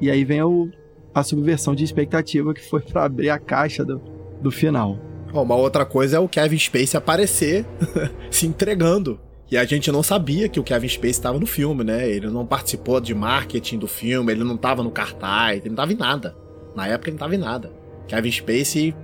[0.00, 0.70] E aí vem o,
[1.12, 3.98] a subversão de expectativa que foi pra abrir a caixa do,
[4.40, 4.98] do final.
[5.36, 7.64] Bom, Uma outra coisa é o Kevin Spacey aparecer
[8.30, 9.20] se entregando.
[9.50, 12.08] E a gente não sabia que o Kevin Spacey estava no filme, né?
[12.08, 15.92] Ele não participou de marketing do filme, ele não estava no cartaz, ele não estava
[15.92, 16.36] em nada.
[16.74, 17.70] Na época ele não estava em nada.
[18.08, 18.94] Kevin Spacey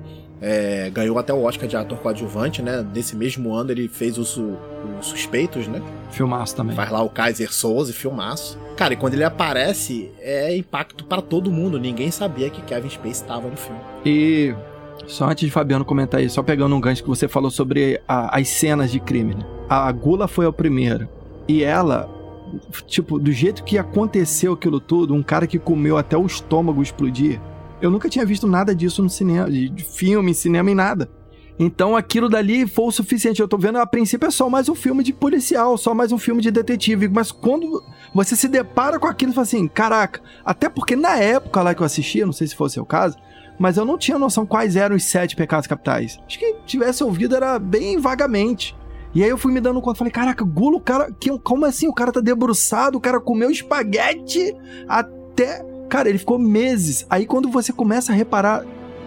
[0.41, 2.85] é, ganhou até o Oscar de ator coadjuvante, né?
[2.93, 4.57] Nesse mesmo ano ele fez os Su-
[4.99, 5.81] os Suspeitos, né?
[6.11, 6.75] Filmaço também.
[6.75, 8.59] Faz lá o Kaiser Souza, filmaço.
[8.77, 11.79] Cara, e quando ele aparece, é impacto para todo mundo.
[11.79, 13.79] Ninguém sabia que Kevin Spacey estava no filme.
[14.05, 14.53] E
[15.07, 18.39] só antes de Fabiano comentar aí, só pegando um gancho que você falou sobre a-
[18.39, 19.45] as cenas de crime, né?
[19.69, 21.09] A Gula foi a primeira.
[21.49, 22.09] E ela,
[22.87, 27.41] tipo, do jeito que aconteceu aquilo tudo, um cara que comeu até o estômago explodir.
[27.81, 31.11] Eu nunca tinha visto nada disso no cinema, de filme, cinema e nada.
[31.59, 33.41] Então aquilo dali foi o suficiente.
[33.41, 36.19] Eu tô vendo, a princípio é só mais um filme de policial, só mais um
[36.19, 37.09] filme de detetive.
[37.09, 37.83] Mas quando
[38.15, 41.83] você se depara com aquilo, você fala assim: caraca, até porque na época lá que
[41.83, 43.17] eu assistia, não sei se foi o caso,
[43.59, 46.19] mas eu não tinha noção quais eram os sete pecados capitais.
[46.27, 48.77] Acho que tivesse ouvido era bem vagamente.
[49.15, 51.87] E aí eu fui me dando conta, falei, caraca, Gulo, o cara, que, como assim?
[51.87, 54.57] O cara tá debruçado, o cara comeu espaguete
[54.89, 55.65] até...
[55.89, 57.07] Cara, ele ficou meses.
[57.11, 58.65] Aí quando você começa a reparar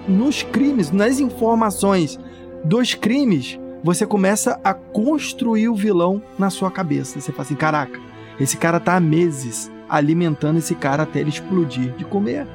[0.08, 2.20] nos crimes, nas informações
[2.64, 7.20] dos crimes, você começa a construir o vilão na sua cabeça.
[7.20, 8.00] Você fala assim, caraca,
[8.40, 12.48] esse cara tá há meses alimentando esse cara até ele explodir de comer.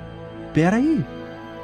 [0.52, 1.04] Pera aí,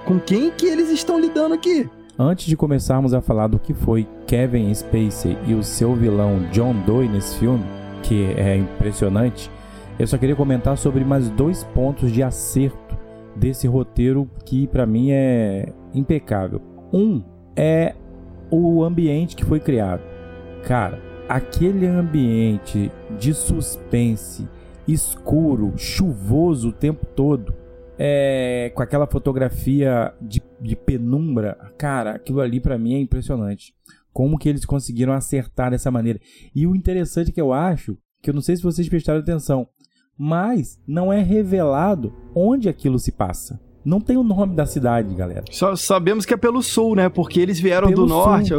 [0.07, 1.91] com quem que eles estão lidando aqui?
[2.17, 6.75] Antes de começarmos a falar do que foi Kevin Spacey e o seu vilão John
[6.87, 7.65] Doe nesse filme,
[8.03, 9.51] que é impressionante,
[9.99, 12.97] eu só queria comentar sobre mais dois pontos de acerto
[13.35, 16.63] desse roteiro que para mim é impecável.
[16.93, 17.23] Um
[17.57, 17.95] é
[18.51, 20.03] o ambiente que foi criado.
[20.63, 24.47] Cara, aquele ambiente de suspense,
[24.87, 27.66] escuro, chuvoso o tempo todo,
[27.99, 33.75] é, com aquela fotografia de, de penumbra, cara, aquilo ali para mim é impressionante.
[34.13, 36.21] Como que eles conseguiram acertar dessa maneira.
[36.55, 39.69] E o interessante que eu acho, que eu não sei se vocês prestaram atenção,
[40.19, 43.61] mas não é revelado onde aquilo se passa.
[43.87, 45.45] Não tem o nome da cidade, galera.
[45.49, 47.09] Só sabemos que é pelo sul, né?
[47.09, 48.53] Porque eles vieram pelo do norte.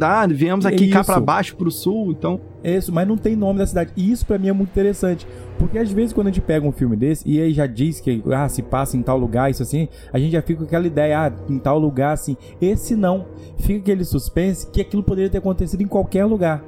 [0.00, 0.92] Ah, viemos aqui isso.
[0.92, 2.40] cá para baixo pro sul, então.
[2.62, 3.90] Isso, mas não tem nome da cidade.
[3.96, 5.26] E isso para mim é muito interessante.
[5.58, 8.22] Porque às vezes quando a gente pega um filme desse e aí já diz que
[8.32, 11.26] ah, se passa em tal lugar, isso assim, a gente já fica com aquela ideia,
[11.26, 12.36] ah, em tal lugar assim.
[12.62, 13.26] Esse não.
[13.58, 16.62] Fica aquele suspense que aquilo poderia ter acontecido em qualquer lugar.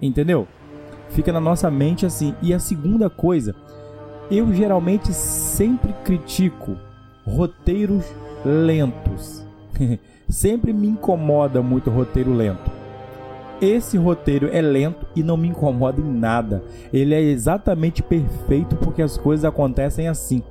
[0.00, 0.48] Entendeu?
[1.10, 2.34] Fica na nossa mente assim.
[2.40, 3.54] E a segunda coisa,
[4.30, 6.78] eu geralmente sempre critico
[7.30, 8.04] roteiros
[8.44, 9.44] lentos.
[10.28, 12.70] Sempre me incomoda muito roteiro lento.
[13.60, 16.62] Esse roteiro é lento e não me incomoda em nada.
[16.92, 20.42] Ele é exatamente perfeito porque as coisas acontecem assim.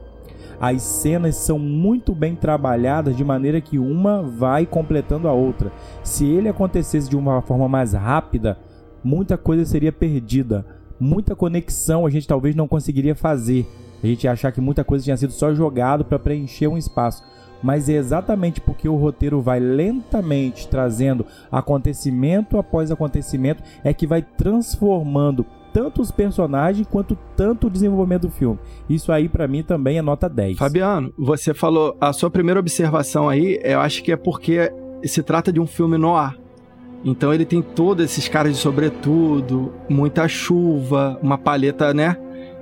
[0.59, 5.71] As cenas são muito bem trabalhadas de maneira que uma vai completando a outra.
[6.03, 8.57] Se ele acontecesse de uma forma mais rápida,
[9.03, 10.65] muita coisa seria perdida.
[10.99, 13.65] Muita conexão a gente talvez não conseguiria fazer
[14.03, 17.23] a gente ia achar que muita coisa tinha sido só jogado para preencher um espaço.
[17.61, 24.21] Mas é exatamente porque o roteiro vai lentamente trazendo acontecimento após acontecimento é que vai
[24.21, 28.57] transformando tanto os personagens quanto tanto o desenvolvimento do filme.
[28.89, 30.57] Isso aí para mim também é nota 10.
[30.57, 34.71] Fabiano, você falou a sua primeira observação aí, eu acho que é porque
[35.03, 36.35] se trata de um filme no ar.
[37.03, 42.17] Então ele tem todos esses caras de sobretudo, muita chuva, uma paleta, né?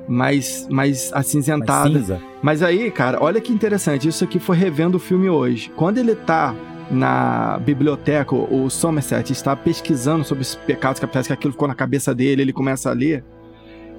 [0.07, 1.89] Mais, mais acinzentada.
[1.89, 2.21] Mais cinza.
[2.41, 4.07] Mas aí, cara, olha que interessante.
[4.07, 5.71] Isso aqui foi revendo o filme hoje.
[5.75, 6.55] Quando ele tá
[6.89, 12.15] na biblioteca, o Somerset está pesquisando sobre os pecados capitais, que aquilo ficou na cabeça
[12.15, 13.23] dele, ele começa a ler.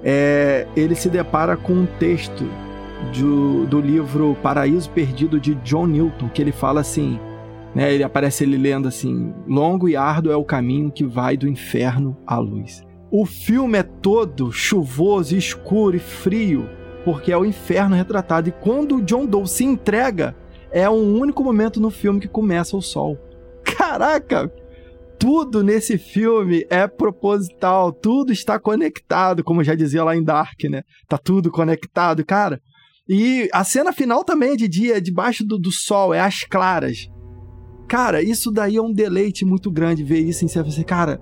[0.03, 2.49] É, ele se depara com um texto
[3.13, 7.19] do, do livro Paraíso Perdido de John Newton, que ele fala assim.
[7.75, 11.47] Né, ele aparece ele lendo assim: Longo e árduo é o caminho que vai do
[11.47, 12.83] inferno à luz.
[13.11, 16.69] O filme é todo chuvoso, escuro e frio,
[17.03, 18.49] porque é o inferno retratado.
[18.49, 20.35] E quando o John Doe se entrega,
[20.71, 23.17] é o único momento no filme que começa o sol.
[23.63, 24.51] Caraca!
[25.17, 30.83] Tudo nesse filme é proposital, tudo está conectado, como já dizia lá em Dark, né?
[31.07, 32.61] Tá tudo conectado, cara.
[33.07, 36.43] E a cena final também é de dia, é debaixo do, do sol, é às
[36.43, 37.07] claras.
[37.87, 41.19] Cara, isso daí é um deleite muito grande ver isso em você, cara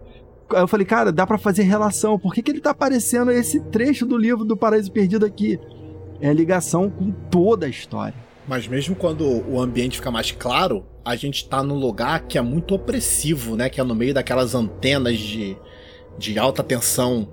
[0.53, 2.17] Aí eu falei, cara, dá para fazer relação.
[2.17, 5.59] Por que, que ele tá aparecendo esse trecho do livro do Paraíso Perdido aqui?
[6.21, 8.15] É a ligação com toda a história.
[8.47, 12.41] Mas mesmo quando o ambiente fica mais claro, a gente tá num lugar que é
[12.41, 13.69] muito opressivo, né?
[13.69, 15.57] Que é no meio daquelas antenas de,
[16.17, 17.27] de alta tensão,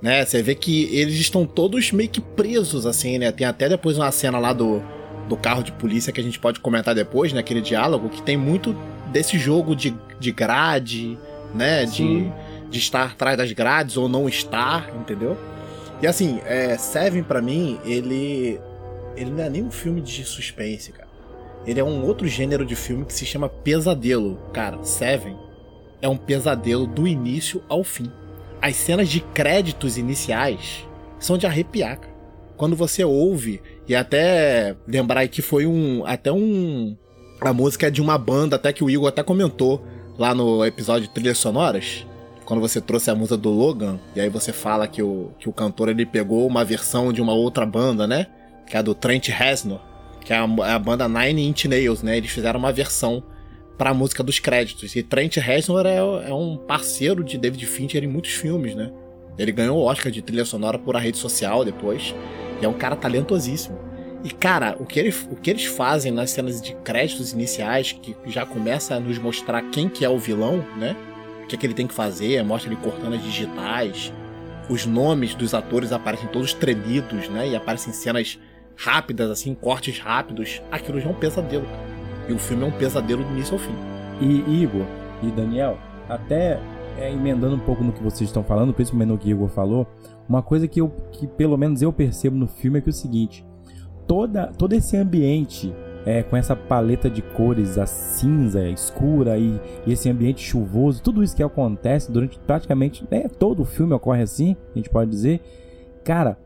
[0.00, 0.24] né?
[0.24, 3.32] Você vê que eles estão todos meio que presos, assim, né?
[3.32, 4.80] Tem até depois uma cena lá do,
[5.28, 7.40] do carro de polícia que a gente pode comentar depois, né?
[7.40, 8.72] Aquele diálogo que tem muito
[9.12, 11.18] desse jogo de, de grade,
[11.54, 11.86] né?
[11.86, 12.24] Sim.
[12.24, 12.32] De
[12.72, 15.36] de estar atrás das grades ou não estar, entendeu?
[16.00, 18.58] E assim, é, Seven para mim, ele
[19.14, 21.08] ele não é nem um filme de suspense, cara.
[21.66, 24.38] Ele é um outro gênero de filme que se chama pesadelo.
[24.52, 25.36] Cara, Seven
[26.00, 28.10] é um pesadelo do início ao fim.
[28.60, 30.86] As cenas de créditos iniciais
[31.20, 32.12] são de arrepiar, cara.
[32.56, 36.04] Quando você ouve, e até lembrar que foi um.
[36.06, 36.96] Até um.
[37.40, 39.84] A música é de uma banda, até que o Igor até comentou
[40.18, 42.06] lá no episódio de Trilhas Sonoras
[42.52, 45.52] quando você trouxe a música do Logan, e aí você fala que o, que o
[45.54, 48.26] cantor ele pegou uma versão de uma outra banda, né?
[48.66, 49.80] Que é a do Trent Reznor,
[50.22, 52.18] que é a, é a banda Nine Inch Nails, né?
[52.18, 53.22] Eles fizeram uma versão
[53.78, 54.94] para a música dos créditos.
[54.94, 58.92] E Trent Reznor é, é um parceiro de David Fincher em muitos filmes, né?
[59.38, 62.14] Ele ganhou o Oscar de trilha sonora por a rede social depois.
[62.60, 63.78] E é um cara talentosíssimo.
[64.22, 68.14] E, cara, o que, ele, o que eles fazem nas cenas de créditos iniciais, que
[68.26, 70.94] já começa a nos mostrar quem que é o vilão, né?
[71.42, 74.12] O que, é que ele tem que fazer, mostra ele cortando as digitais.
[74.68, 77.48] Os nomes dos atores aparecem todos tremidos, né?
[77.48, 78.38] E aparecem cenas
[78.76, 80.62] rápidas, assim, cortes rápidos.
[80.70, 81.66] Aquilo já é um pesadelo.
[82.28, 83.74] E o filme é um pesadelo do início ao fim.
[84.20, 84.86] E Igor
[85.22, 85.78] e Daniel,
[86.08, 86.60] até
[86.96, 89.86] é, emendando um pouco no que vocês estão falando, principalmente no que Igor falou,
[90.28, 92.94] uma coisa que, eu, que pelo menos eu percebo no filme é que é o
[92.94, 93.44] seguinte:
[94.06, 99.92] toda, todo esse ambiente é, com essa paleta de cores, a cinza escura e, e,
[99.92, 104.56] esse ambiente chuvoso, tudo isso que acontece durante praticamente né, todo o filme ocorre assim,
[104.74, 105.40] a gente pode dizer.
[106.04, 106.36] Cara,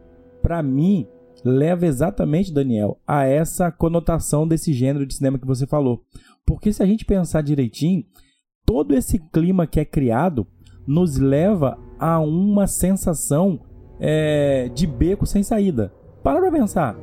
[0.42, 1.06] para mim,
[1.42, 6.02] leva exatamente, Daniel, a essa conotação desse gênero de cinema que você falou.
[6.44, 8.04] Porque se a gente pensar direitinho,
[8.64, 10.46] todo esse clima que é criado
[10.86, 13.60] nos leva a uma sensação
[13.98, 15.92] é, de beco sem saída.
[16.22, 16.96] Para pra pensar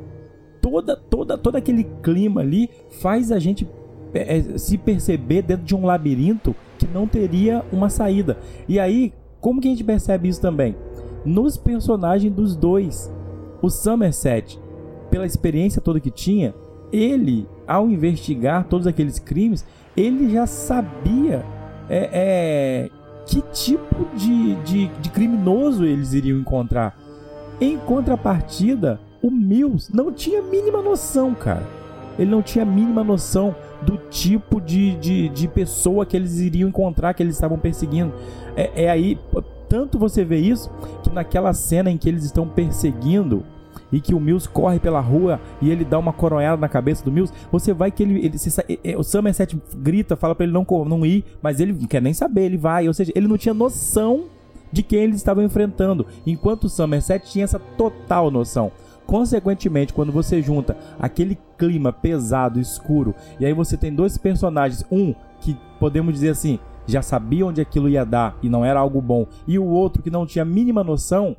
[0.63, 2.69] toda, toda, todo aquele clima ali
[3.01, 3.67] faz a gente
[4.13, 8.37] é, se perceber dentro de um labirinto que não teria uma saída.
[8.67, 10.73] E aí, como que a gente percebe isso também?
[11.25, 13.11] Nos personagens dos dois.
[13.61, 14.59] O Somerset,
[15.09, 16.53] pela experiência toda que tinha,
[16.91, 21.45] ele, ao investigar todos aqueles crimes, ele já sabia
[21.89, 22.89] é, é,
[23.25, 26.97] que tipo de, de, de criminoso eles iriam encontrar.
[27.59, 31.65] Em contrapartida, o Mills não tinha a mínima noção, cara.
[32.19, 36.69] Ele não tinha a mínima noção do tipo de, de, de pessoa que eles iriam
[36.69, 38.13] encontrar, que eles estavam perseguindo.
[38.55, 39.17] É, é aí,
[39.69, 40.69] tanto você vê isso,
[41.01, 43.43] que naquela cena em que eles estão perseguindo
[43.91, 47.11] e que o Mills corre pela rua e ele dá uma coronhada na cabeça do
[47.11, 48.49] Mills, você vai que ele, ele se,
[48.97, 52.41] o Somerset grita, fala para ele não, não ir, mas ele não quer nem saber,
[52.41, 54.25] ele vai, ou seja, ele não tinha noção
[54.71, 58.71] de quem eles estavam enfrentando, enquanto o Somerset tinha essa total noção.
[59.05, 65.13] Consequentemente, quando você junta aquele clima pesado, escuro, e aí você tem dois personagens, um
[65.41, 69.27] que podemos dizer assim, já sabia onde aquilo ia dar e não era algo bom,
[69.47, 71.35] e o outro que não tinha a mínima noção,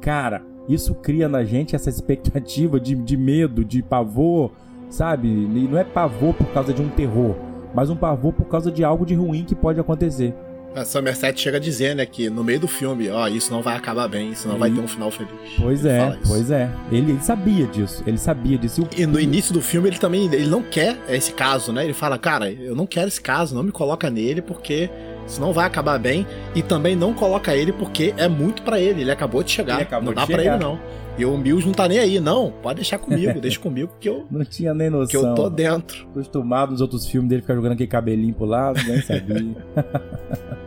[0.00, 4.50] cara, isso cria na gente essa expectativa de, de medo, de pavor,
[4.88, 5.28] sabe?
[5.28, 7.34] E não é pavor por causa de um terror,
[7.74, 10.34] mas um pavor por causa de algo de ruim que pode acontecer.
[10.74, 13.76] A Somerset chega a dizer, né, que no meio do filme, ó, isso não vai
[13.76, 14.58] acabar bem, isso não e...
[14.58, 15.30] vai ter um final feliz.
[15.58, 16.70] Pois ele é, pois é.
[16.90, 18.86] Ele, ele, sabia disso, ele sabia disso.
[18.96, 21.84] E no início do filme ele também, ele não quer esse caso, né?
[21.84, 24.90] Ele fala, cara, eu não quero esse caso, não me coloca nele porque
[25.26, 26.26] isso não vai acabar bem.
[26.54, 30.06] E também não coloca ele porque é muito para ele, ele acabou de chegar, acabou
[30.06, 30.78] não dá para ele não.
[31.16, 32.52] E o Mills não tá nem aí, não.
[32.62, 34.26] Pode deixar comigo, deixa comigo que eu.
[34.30, 35.08] Não tinha nem noção.
[35.08, 36.08] Que eu tô dentro.
[36.10, 39.56] Acostumado nos outros filmes dele ficar jogando aquele cabelinho pro lado, nem sabia.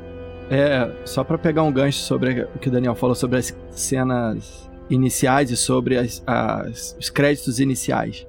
[0.50, 4.70] É, só para pegar um gancho sobre o que o Daniel falou sobre as cenas
[4.90, 8.26] iniciais e sobre as, as, os créditos iniciais.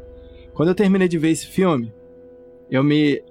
[0.53, 1.93] Quando eu terminei de ver esse filme,
[2.71, 3.23] eu me.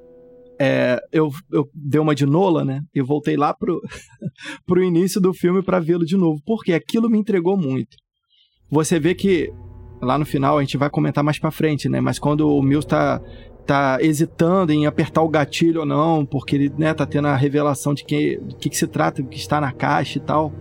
[0.59, 2.81] É, eu, eu dei uma de Nola, né?
[2.93, 3.81] E voltei lá pro,
[4.65, 6.41] pro início do filme para vê-lo de novo.
[6.45, 7.95] Porque aquilo me entregou muito.
[8.69, 9.51] Você vê que
[10.01, 12.01] lá no final a gente vai comentar mais para frente, né?
[12.01, 13.21] Mas quando o Mills tá
[13.67, 17.93] tá hesitando em apertar o gatilho ou não, porque ele, né, tá tendo a revelação
[17.93, 20.53] de que, do que, que se trata, do que está na caixa e tal.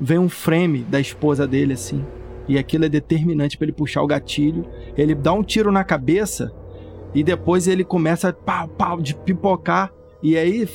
[0.00, 2.04] Vem um frame da esposa dele, assim.
[2.46, 4.64] E aquilo é determinante para ele puxar o gatilho.
[4.96, 6.54] Ele dá um tiro na cabeça
[7.14, 9.92] e depois ele começa pau, pau, de pipocar.
[10.22, 10.66] E aí,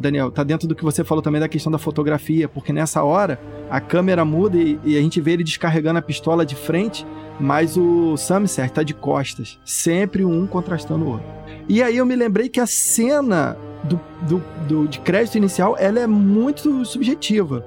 [0.00, 3.40] Daniel, tá dentro do que você falou também da questão da fotografia, porque nessa hora
[3.70, 7.06] a câmera muda e, e a gente vê ele descarregando a pistola de frente
[7.38, 11.26] mas o Somerset tá de costas, sempre um contrastando o outro.
[11.68, 16.00] E aí eu me lembrei que a cena do, do, do de crédito inicial ela
[16.00, 17.64] é muito subjetiva,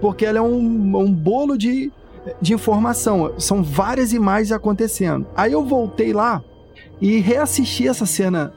[0.00, 1.92] porque ela é um, um bolo de,
[2.40, 5.26] de informação, são várias imagens acontecendo.
[5.36, 6.42] Aí eu voltei lá
[7.02, 8.54] e reassisti essa cena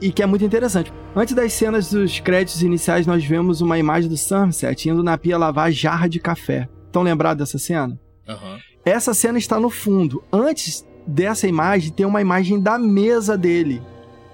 [0.00, 0.92] e que é muito interessante.
[1.14, 5.38] Antes das cenas dos créditos iniciais, nós vemos uma imagem do Somerset indo na pia
[5.38, 6.68] lavar jarra de café.
[6.86, 7.96] Estão lembrados dessa cena?
[8.28, 8.58] Uhum.
[8.84, 10.24] Essa cena está no fundo.
[10.32, 13.80] Antes dessa imagem, tem uma imagem da mesa dele.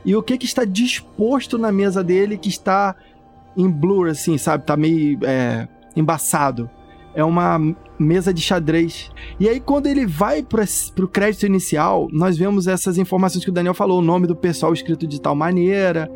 [0.07, 2.97] E o que, que está disposto na mesa dele que está
[3.55, 4.65] em blur, assim, sabe?
[4.65, 6.71] Tá meio é, embaçado.
[7.15, 7.61] É uma
[8.01, 9.11] mesa de xadrez.
[9.39, 10.65] E aí, quando ele vai para
[10.99, 14.73] o crédito inicial, nós vemos essas informações que o Daniel falou: o nome do pessoal
[14.73, 16.11] escrito de tal maneira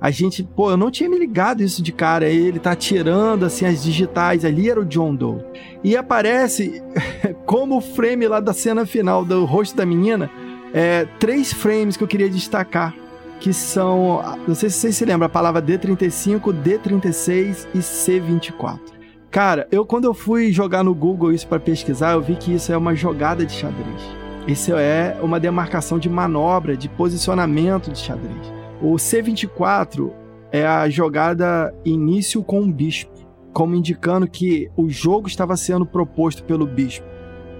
[0.00, 2.28] a gente, pô, eu não tinha me ligado isso de cara.
[2.28, 5.42] Ele tá tirando assim as digitais ali, era o John Doe.
[5.82, 6.82] E aparece
[7.44, 10.30] como o frame lá da cena final do rosto da menina,
[10.72, 12.94] é, três frames que eu queria destacar.
[13.40, 18.97] Que são, não sei se vocês se lembram, a palavra D35, D36 e C24.
[19.30, 22.72] Cara, eu quando eu fui jogar no Google isso para pesquisar, eu vi que isso
[22.72, 24.02] é uma jogada de xadrez.
[24.46, 28.52] Isso é uma demarcação de manobra, de posicionamento de xadrez.
[28.80, 30.10] O C24
[30.50, 33.12] é a jogada início com o bispo,
[33.52, 37.06] como indicando que o jogo estava sendo proposto pelo bispo.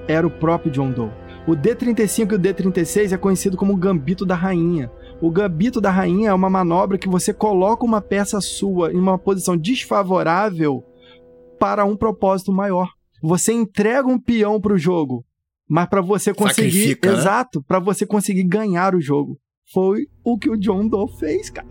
[0.07, 1.11] Era o próprio John Doe.
[1.47, 4.91] O D35 e o D36 é conhecido como gambito da rainha.
[5.21, 9.19] O gambito da rainha é uma manobra que você coloca uma peça sua em uma
[9.19, 10.83] posição desfavorável
[11.59, 12.89] para um propósito maior.
[13.23, 15.25] Você entrega um peão para o jogo,
[15.69, 17.19] mas para você conseguir, Sacrifica, né?
[17.19, 19.39] exato, para você conseguir ganhar o jogo.
[19.73, 21.69] foi o que o John Doe fez, cara.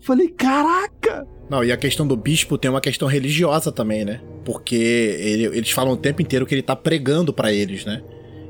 [0.00, 1.26] Falei, caraca!
[1.48, 4.20] Não, e a questão do bispo tem uma questão religiosa também, né?
[4.44, 8.02] Porque ele, eles falam o tempo inteiro que ele tá pregando para eles, né?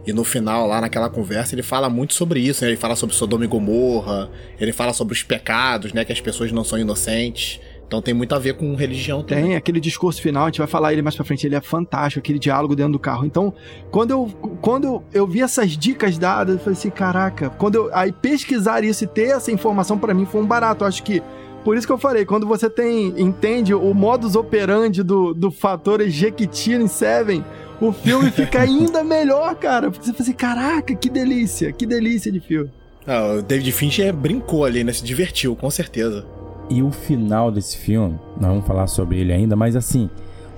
[0.07, 2.71] E no final, lá naquela conversa, ele fala muito sobre isso, né?
[2.71, 6.05] Ele fala sobre Sodoma e Gomorra, ele fala sobre os pecados, né?
[6.05, 7.61] Que as pessoas não são inocentes.
[7.87, 9.45] Então tem muito a ver com religião também.
[9.45, 12.19] Tem aquele discurso final, a gente vai falar ele mais pra frente, ele é fantástico,
[12.19, 13.25] aquele diálogo dentro do carro.
[13.25, 13.53] Então,
[13.91, 14.27] quando eu,
[14.61, 18.83] quando eu, eu vi essas dicas dadas, eu falei assim, caraca, quando eu aí pesquisar
[18.83, 20.85] isso e ter essa informação para mim foi um barato.
[20.85, 21.23] Eu acho que
[21.65, 26.03] por isso que eu falei, quando você tem entende o modus operandi do, do fator
[26.07, 27.43] Jequiti em Seven,
[27.81, 29.91] o filme fica ainda melhor, cara.
[29.91, 32.71] Porque você fala assim, caraca, que delícia, que delícia de filme.
[33.07, 34.93] Ah, o David Fincher brincou ali, né?
[34.93, 36.27] Se divertiu, com certeza.
[36.69, 40.09] E o final desse filme, nós vamos falar sobre ele ainda, mas assim,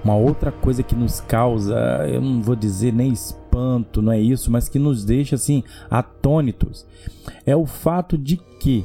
[0.05, 1.75] uma outra coisa que nos causa,
[2.09, 6.87] eu não vou dizer nem espanto, não é isso, mas que nos deixa assim atônitos,
[7.45, 8.85] é o fato de que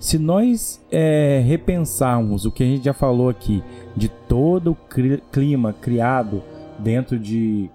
[0.00, 3.62] se nós é, repensarmos o que a gente já falou aqui,
[3.96, 4.78] de todo o
[5.32, 6.42] clima criado
[6.78, 7.70] dentro de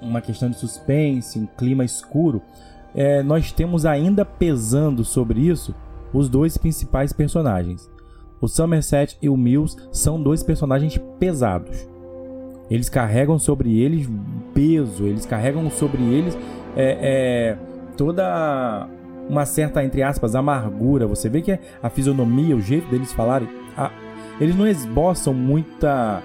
[0.00, 2.40] uma questão de suspense, um clima escuro,
[2.94, 5.74] é, nós temos ainda pesando sobre isso
[6.12, 7.88] os dois principais personagens.
[8.40, 11.88] O Somerset e o Mills são dois personagens pesados.
[12.70, 14.08] Eles carregam sobre eles
[14.52, 16.36] peso, eles carregam sobre eles
[16.76, 17.56] é, é,
[17.96, 18.88] toda
[19.28, 21.06] uma certa, entre aspas, amargura.
[21.06, 23.90] Você vê que a fisionomia, o jeito deles falarem, a,
[24.40, 26.22] eles não esboçam muita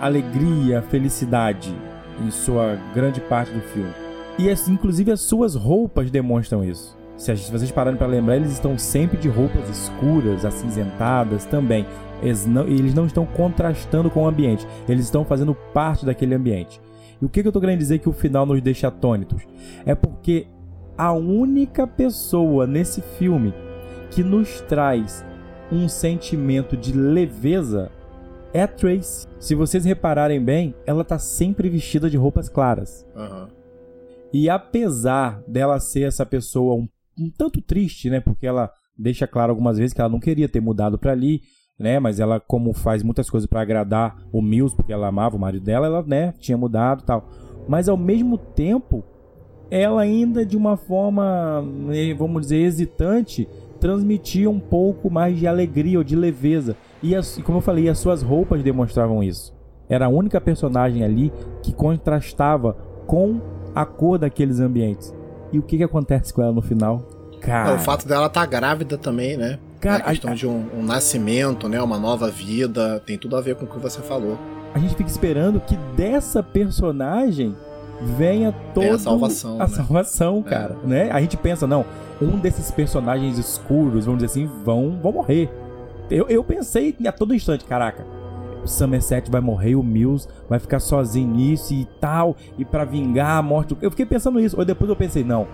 [0.00, 1.74] alegria, felicidade
[2.20, 3.92] em sua grande parte do filme.
[4.38, 7.01] E inclusive as suas roupas demonstram isso.
[7.22, 11.86] Se vocês pararem para lembrar, eles estão sempre de roupas escuras, acinzentadas também.
[12.20, 16.80] Eles não, eles não estão contrastando com o ambiente, eles estão fazendo parte daquele ambiente.
[17.20, 19.40] E o que, que eu estou querendo dizer que o final nos deixa atônitos?
[19.86, 20.48] É porque
[20.98, 23.54] a única pessoa nesse filme
[24.10, 25.24] que nos traz
[25.70, 27.88] um sentimento de leveza
[28.52, 29.28] é a Trace.
[29.38, 33.06] Se vocês repararem bem, ela tá sempre vestida de roupas claras.
[33.14, 33.46] Uhum.
[34.32, 36.88] E apesar dela ser essa pessoa um,
[37.18, 38.20] um, tanto triste, né?
[38.20, 41.42] Porque ela deixa claro algumas vezes que ela não queria ter mudado para ali,
[41.78, 41.98] né?
[41.98, 45.64] Mas ela, como faz muitas coisas para agradar o Mills, porque ela amava o marido
[45.64, 46.32] dela, ela, né?
[46.38, 47.28] Tinha mudado tal.
[47.68, 49.04] Mas ao mesmo tempo,
[49.70, 53.48] ela ainda de uma forma, né, vamos dizer, hesitante,
[53.80, 56.76] transmitia um pouco mais de alegria ou de leveza.
[57.02, 59.52] E, as, como eu falei, as suas roupas demonstravam isso.
[59.88, 61.32] Era a única personagem ali
[61.62, 62.74] que contrastava
[63.06, 63.40] com
[63.74, 65.14] a cor daqueles ambientes.
[65.52, 67.06] E o que, que acontece com ela no final?
[67.40, 67.70] Cara...
[67.70, 69.58] É, o fato dela estar tá grávida também, né?
[69.80, 70.34] Cara, a questão a...
[70.34, 71.82] de um, um, nascimento, né?
[71.82, 74.38] Uma nova vida, tem tudo a ver com o que você falou.
[74.74, 77.54] A gente fica esperando que dessa personagem
[78.16, 79.74] venha toda a salvação, a né?
[79.74, 80.50] salvação, é.
[80.50, 80.86] cara, é.
[80.86, 81.10] né?
[81.10, 81.84] A gente pensa, não,
[82.20, 85.50] um desses personagens escuros, vamos dizer assim, vão, vão morrer.
[86.10, 88.04] Eu, eu pensei a todo instante, caraca,
[88.68, 93.42] Somerset vai morrer, o Mills vai ficar sozinho nisso e tal, e para vingar a
[93.42, 93.76] morte.
[93.80, 95.46] Eu fiquei pensando isso, ou depois eu pensei, não,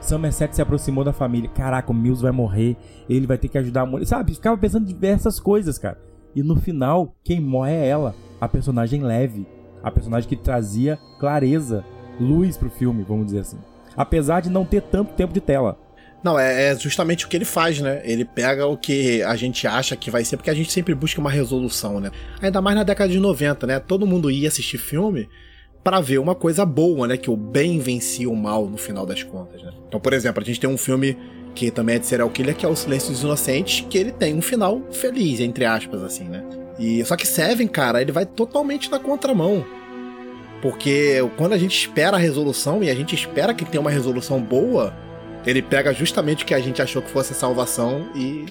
[0.00, 2.76] Somerset se aproximou da família, caraca, o Mills vai morrer,
[3.08, 4.34] ele vai ter que ajudar a mulher, sabe?
[4.34, 5.98] Ficava pensando em diversas coisas, cara.
[6.34, 9.46] E no final, quem morre é ela, a personagem leve
[9.82, 11.84] a personagem que trazia clareza,
[12.20, 13.58] luz pro filme, vamos dizer assim.
[13.96, 15.78] Apesar de não ter tanto tempo de tela.
[16.22, 18.02] Não, é, é, justamente o que ele faz, né?
[18.04, 21.20] Ele pega o que a gente acha que vai ser, porque a gente sempre busca
[21.20, 22.10] uma resolução, né?
[22.42, 23.78] Ainda mais na década de 90, né?
[23.78, 25.28] Todo mundo ia assistir filme
[25.84, 27.16] para ver uma coisa boa, né?
[27.16, 29.72] Que o bem vencia o mal no final das contas, né?
[29.86, 31.16] Então, por exemplo, a gente tem um filme
[31.54, 34.34] que também é de serial killer, que é O Silêncio dos Inocentes, que ele tem
[34.34, 36.44] um final feliz, entre aspas, assim, né?
[36.78, 39.64] E só que Seven, cara, ele vai totalmente na contramão.
[40.60, 44.40] Porque quando a gente espera a resolução e a gente espera que tenha uma resolução
[44.40, 44.94] boa,
[45.46, 48.46] ele pega justamente o que a gente achou que fosse a salvação e,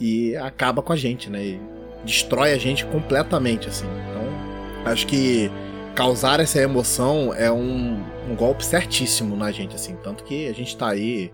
[0.00, 1.44] e acaba com a gente, né?
[1.44, 1.60] E
[2.04, 3.86] destrói a gente completamente, assim.
[3.86, 5.50] Então, acho que
[5.94, 9.96] causar essa emoção é um, um golpe certíssimo na gente, assim.
[10.02, 11.32] Tanto que a gente tá aí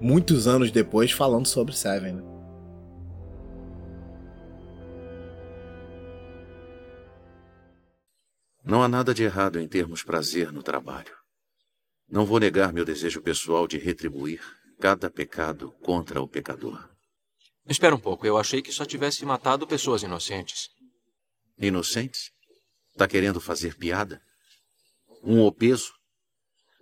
[0.00, 2.22] muitos anos depois falando sobre Seven, né?
[8.64, 11.17] Não há nada de errado em termos prazer no trabalho.
[12.10, 14.40] Não vou negar meu desejo pessoal de retribuir
[14.80, 16.88] cada pecado contra o pecador.
[17.68, 20.68] Espera um pouco, eu achei que só tivesse matado pessoas inocentes.
[21.58, 22.30] Inocentes?
[22.96, 24.22] Tá querendo fazer piada?
[25.22, 25.92] Um obeso?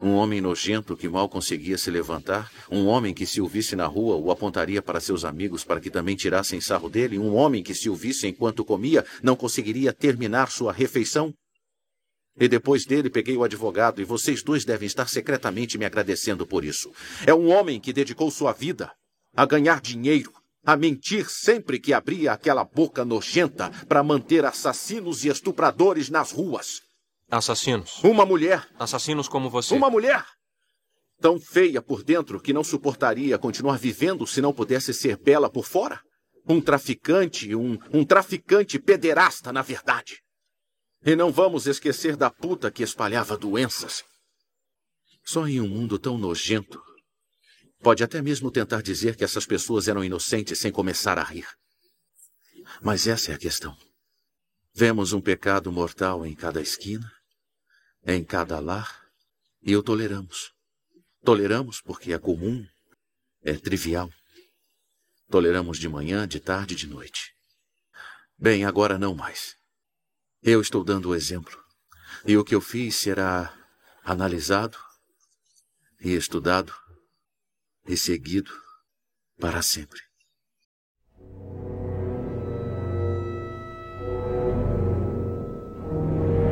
[0.00, 2.52] Um homem nojento que mal conseguia se levantar?
[2.70, 5.90] Um homem que, se o visse na rua, o apontaria para seus amigos para que
[5.90, 7.18] também tirassem sarro dele?
[7.18, 11.34] Um homem que, se o visse enquanto comia, não conseguiria terminar sua refeição?
[12.38, 16.64] E depois dele peguei o advogado e vocês dois devem estar secretamente me agradecendo por
[16.64, 16.92] isso.
[17.26, 18.92] É um homem que dedicou sua vida
[19.34, 20.32] a ganhar dinheiro,
[20.64, 26.82] a mentir sempre que abria aquela boca nojenta para manter assassinos e estupradores nas ruas.
[27.30, 28.02] Assassinos.
[28.04, 28.68] Uma mulher.
[28.78, 29.74] Assassinos como você.
[29.74, 30.24] Uma mulher!
[31.20, 35.64] Tão feia por dentro que não suportaria continuar vivendo se não pudesse ser bela por
[35.64, 36.00] fora?
[36.46, 40.20] Um traficante, um, um traficante pederasta, na verdade.
[41.06, 44.02] E não vamos esquecer da puta que espalhava doenças.
[45.24, 46.82] Só em um mundo tão nojento.
[47.78, 51.46] Pode até mesmo tentar dizer que essas pessoas eram inocentes sem começar a rir.
[52.82, 53.78] Mas essa é a questão.
[54.74, 57.08] Vemos um pecado mortal em cada esquina,
[58.04, 59.06] em cada lar,
[59.62, 60.52] e o toleramos.
[61.24, 62.66] Toleramos porque é comum,
[63.42, 64.12] é trivial.
[65.30, 67.32] Toleramos de manhã, de tarde e de noite.
[68.36, 69.56] Bem, agora não mais.
[70.48, 71.58] Eu estou dando o exemplo.
[72.24, 73.52] E o que eu fiz será
[74.04, 74.78] analisado
[76.00, 76.72] e estudado
[77.88, 78.52] e seguido
[79.40, 79.98] para sempre.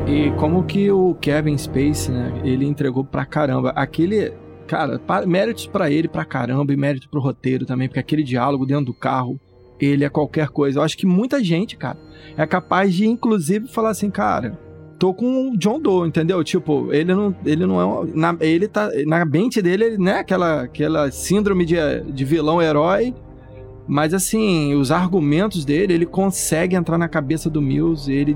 [0.08, 3.70] E como que o Kevin Space, né, ele entregou pra caramba.
[3.76, 4.32] Aquele,
[4.66, 8.86] cara, méritos para ele pra caramba e mérito pro roteiro também, porque aquele diálogo dentro
[8.86, 9.40] do carro,
[9.84, 10.78] ele é qualquer coisa.
[10.78, 11.98] Eu acho que muita gente, cara,
[12.36, 14.58] é capaz de inclusive falar assim, cara,
[14.98, 16.42] tô com o John Doe, entendeu?
[16.42, 21.10] Tipo, ele não, ele não é, na, ele tá na mente dele, né, aquela aquela
[21.10, 21.76] síndrome de,
[22.12, 23.14] de vilão herói
[23.86, 28.34] mas assim, os argumentos dele, ele consegue entrar na cabeça do Mills, ele,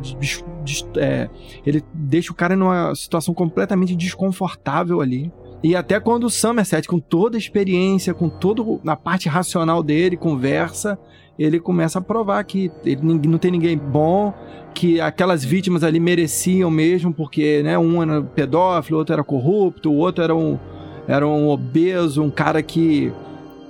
[0.96, 1.28] é,
[1.64, 5.32] ele deixa o cara numa situação completamente desconfortável ali.
[5.62, 10.16] E até quando o Somerset, com toda a experiência, com toda a parte racional dele,
[10.16, 10.98] conversa,
[11.38, 14.34] ele começa a provar que ele não tem ninguém bom,
[14.74, 19.96] que aquelas vítimas ali mereciam mesmo, porque né, um era pedófilo, outro era corrupto, o
[19.96, 20.58] outro era um,
[21.06, 23.12] era um obeso, um cara que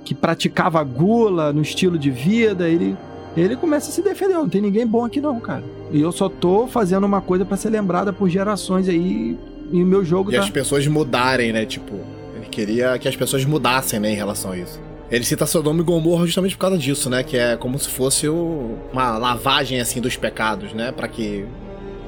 [0.03, 2.97] que praticava gula no estilo de vida, ele
[3.37, 5.63] ele começa a se defender, não tem ninguém bom aqui não, cara.
[5.91, 9.37] E eu só tô fazendo uma coisa para ser lembrada por gerações aí
[9.71, 10.41] e o meu jogo e tá...
[10.41, 11.93] as pessoas mudarem, né, tipo,
[12.35, 14.81] ele queria que as pessoas mudassem, né, em relação a isso.
[15.11, 18.27] Ele cita Sodoma e Gomorra justamente por causa disso, né, que é como se fosse
[18.27, 18.77] o...
[18.93, 21.45] uma lavagem assim dos pecados, né, para que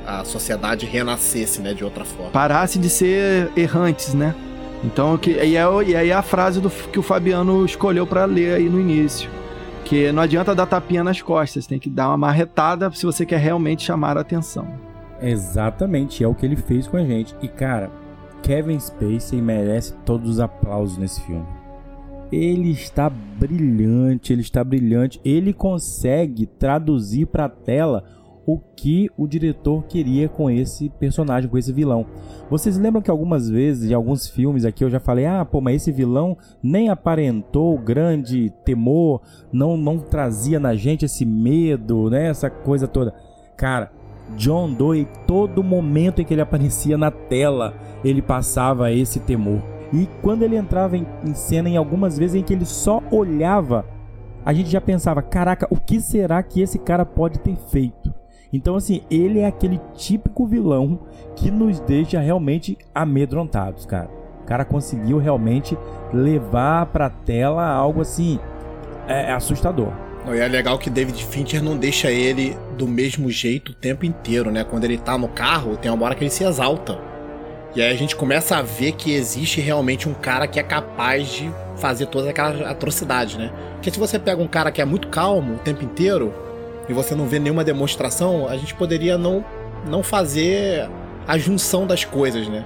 [0.06, 2.32] a sociedade renascesse, né, de outra forma.
[2.32, 4.36] Parasse de ser errantes, né?
[4.84, 8.26] Então, que, e, é, e aí é a frase do, que o Fabiano escolheu para
[8.26, 9.30] ler aí no início.
[9.86, 13.40] Que não adianta dar tapinha nas costas, tem que dar uma marretada se você quer
[13.40, 14.68] realmente chamar a atenção.
[15.22, 17.36] Exatamente, é o que ele fez com a gente.
[17.42, 17.92] E cara,
[18.42, 21.46] Kevin Spacey merece todos os aplausos nesse filme.
[22.32, 25.20] Ele está brilhante, ele está brilhante.
[25.24, 28.04] Ele consegue traduzir para a tela
[28.46, 32.06] o que o diretor queria com esse personagem, com esse vilão.
[32.50, 35.76] Vocês lembram que algumas vezes, em alguns filmes aqui, eu já falei: ah, pô, mas
[35.78, 39.22] esse vilão nem aparentou grande temor,
[39.52, 42.28] não, não trazia na gente esse medo, né?
[42.28, 43.14] Essa coisa toda.
[43.56, 43.92] Cara,
[44.36, 47.74] John Doe, todo momento em que ele aparecia na tela,
[48.04, 49.62] ele passava esse temor.
[49.94, 53.86] E quando ele entrava em, em cena, em algumas vezes em que ele só olhava,
[54.46, 58.14] a gente já pensava: caraca, o que será que esse cara pode ter feito?
[58.54, 61.00] Então, assim, ele é aquele típico vilão
[61.36, 64.10] que nos deixa realmente amedrontados, cara.
[64.42, 65.78] O cara conseguiu realmente
[66.14, 68.40] levar pra tela algo assim
[69.08, 69.94] é, é assustador.
[70.28, 74.52] E é legal que David Fincher não deixa ele do mesmo jeito o tempo inteiro,
[74.52, 74.64] né?
[74.64, 77.11] Quando ele tá no carro, tem uma hora que ele se exalta.
[77.74, 81.30] E aí a gente começa a ver que existe realmente um cara que é capaz
[81.30, 83.52] de fazer todas aquelas atrocidades, né?
[83.74, 86.34] Porque se você pega um cara que é muito calmo o tempo inteiro,
[86.90, 89.46] e você não vê nenhuma demonstração, a gente poderia não,
[89.88, 90.90] não fazer
[91.26, 92.66] a junção das coisas, né?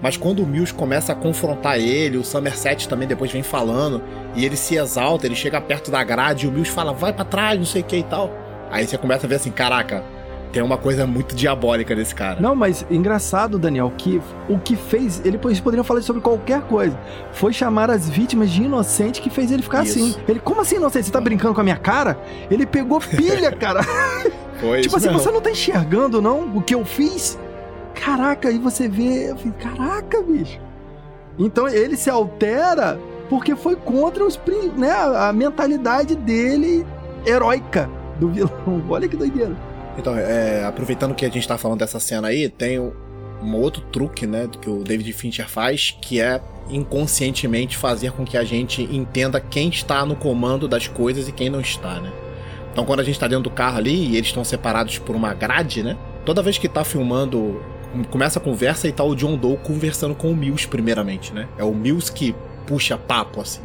[0.00, 4.02] Mas quando o Mills começa a confrontar ele, o Somerset também depois vem falando,
[4.34, 7.24] e ele se exalta, ele chega perto da grade e o Mills fala, vai para
[7.24, 8.30] trás, não sei o que e tal.
[8.70, 10.02] Aí você começa a ver assim, caraca,
[10.56, 12.40] tem uma coisa muito diabólica desse cara.
[12.40, 15.20] Não, mas engraçado, Daniel, que o que fez.
[15.22, 16.98] Ele, eles poderiam falar sobre qualquer coisa.
[17.30, 19.98] Foi chamar as vítimas de inocente que fez ele ficar Isso.
[19.98, 20.16] assim.
[20.26, 21.04] Ele, como assim inocente?
[21.04, 22.18] Você tá brincando com a minha cara?
[22.50, 23.82] Ele pegou pilha, cara.
[24.58, 26.56] Foi tipo assim, você não tá enxergando, não?
[26.56, 27.38] O que eu fiz?
[27.94, 29.32] Caraca, aí você vê.
[29.32, 30.58] Eu falei, caraca, bicho.
[31.38, 32.98] Então ele se altera
[33.28, 34.40] porque foi contra os,
[34.74, 36.86] né, a mentalidade dele
[37.26, 38.82] heróica do vilão.
[38.88, 39.54] Olha que doideira.
[39.98, 44.26] Então, é, aproveitando que a gente tá falando dessa cena aí, tem um outro truque,
[44.26, 49.40] né, que o David Fincher faz, que é inconscientemente fazer com que a gente entenda
[49.40, 52.12] quem está no comando das coisas e quem não está, né?
[52.72, 55.32] Então, quando a gente tá dentro do carro ali e eles estão separados por uma
[55.32, 55.96] grade, né?
[56.26, 57.62] Toda vez que tá filmando,
[58.10, 61.48] começa a conversa e tá o John Doe conversando com o Mills primeiramente, né?
[61.56, 62.34] É o Mills que
[62.66, 63.62] puxa papo assim.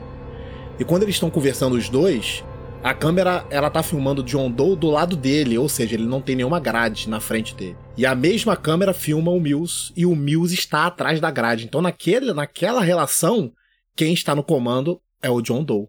[0.79, 2.43] E quando eles estão conversando os dois,
[2.83, 6.35] a câmera ela tá filmando John Doe do lado dele, ou seja, ele não tem
[6.35, 7.77] nenhuma grade na frente dele.
[7.95, 11.65] E a mesma câmera filma o Mills e o Mills está atrás da grade.
[11.65, 13.51] Então naquele, naquela relação,
[13.95, 15.87] quem está no comando é o John Doe.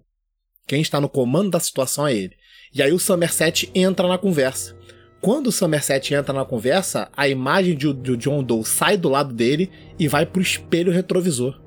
[0.66, 2.36] Quem está no comando da situação é ele.
[2.74, 4.76] E aí o Somerset entra na conversa.
[5.20, 9.32] Quando o Somerset entra na conversa, a imagem de, de John Doe sai do lado
[9.32, 11.60] dele e vai pro espelho retrovisor,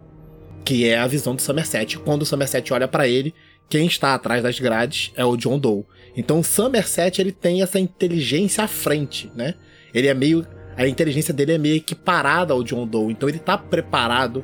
[0.63, 1.97] que é a visão do Somerset.
[1.99, 3.33] Quando o Somerset olha para ele,
[3.69, 5.83] quem está atrás das grades é o John Doe.
[6.15, 9.55] Então o Somerset ele tem essa inteligência à frente, né?
[9.93, 10.45] Ele é meio
[10.77, 14.43] a inteligência dele é meio equiparada ao John Doe, então ele tá preparado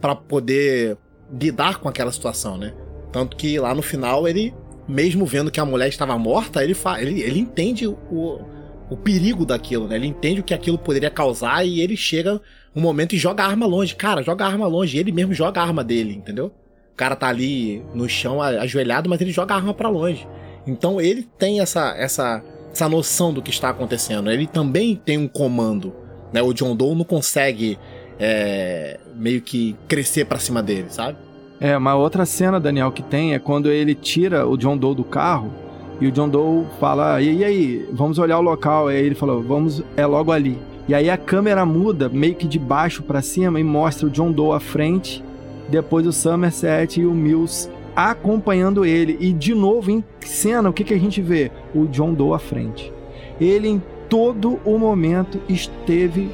[0.00, 0.96] para poder
[1.32, 2.74] lidar com aquela situação, né?
[3.12, 4.52] Tanto que lá no final ele,
[4.88, 8.40] mesmo vendo que a mulher estava morta, ele, fa ele, ele entende o,
[8.90, 9.96] o perigo daquilo, né?
[9.96, 12.40] Ele entende o que aquilo poderia causar e ele chega
[12.74, 13.94] um momento e joga a arma longe.
[13.94, 14.98] Cara, joga a arma longe.
[14.98, 16.52] Ele mesmo joga a arma dele, entendeu?
[17.00, 20.28] Cara tá ali no chão ajoelhado, mas ele joga a arma para longe.
[20.66, 24.30] Então ele tem essa, essa, essa noção do que está acontecendo.
[24.30, 25.94] Ele também tem um comando.
[26.30, 26.42] Né?
[26.42, 27.78] O John Doe não consegue
[28.18, 31.16] é, meio que crescer para cima dele, sabe?
[31.58, 35.04] É, uma outra cena, Daniel, que tem é quando ele tira o John Doe do
[35.04, 35.50] carro
[36.02, 38.88] e o John Doe fala: e, e aí, vamos olhar o local.
[38.88, 40.58] Aí ele falou: vamos, é logo ali.
[40.86, 44.30] E aí a câmera muda meio que de baixo para cima e mostra o John
[44.30, 45.24] Doe à frente,
[45.70, 49.16] depois o Somerset e o Mills acompanhando ele.
[49.20, 51.50] E de novo em cena, o que, que a gente vê?
[51.74, 52.92] O John Doe à frente.
[53.40, 56.30] Ele em todo o momento esteve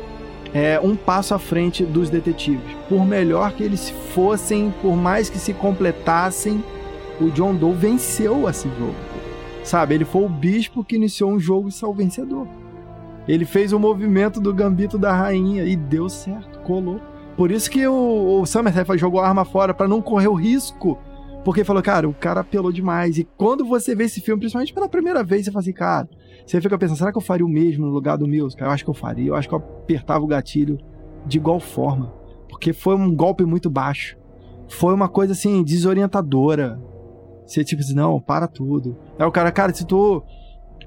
[0.55, 2.77] é, um passo à frente dos detetives.
[2.89, 6.65] Por melhor que eles fossem, por mais que se completassem,
[7.21, 8.95] o John Doe venceu esse jogo.
[9.63, 12.47] Sabe, ele foi o bispo que iniciou um jogo e saiu vencedor.
[13.27, 17.01] Ele fez o movimento do gambito da rainha e deu certo, colou.
[17.37, 20.99] Por isso que o, o jogou a arma fora para não correr o risco.
[21.45, 23.19] Porque falou, cara, o cara apelou demais.
[23.19, 26.09] E quando você vê esse filme, principalmente pela primeira vez, você fala assim, cara,
[26.45, 28.57] você fica pensando, será que eu faria o mesmo no lugar do Mills?
[28.59, 29.29] Eu acho que eu faria.
[29.29, 30.79] Eu acho que eu apertava o gatilho
[31.25, 32.13] de igual forma.
[32.49, 34.17] Porque foi um golpe muito baixo.
[34.69, 36.81] Foi uma coisa assim, desorientadora.
[37.47, 38.97] Você tipo assim, não, para tudo.
[39.19, 40.25] Aí o cara, cara, se tu.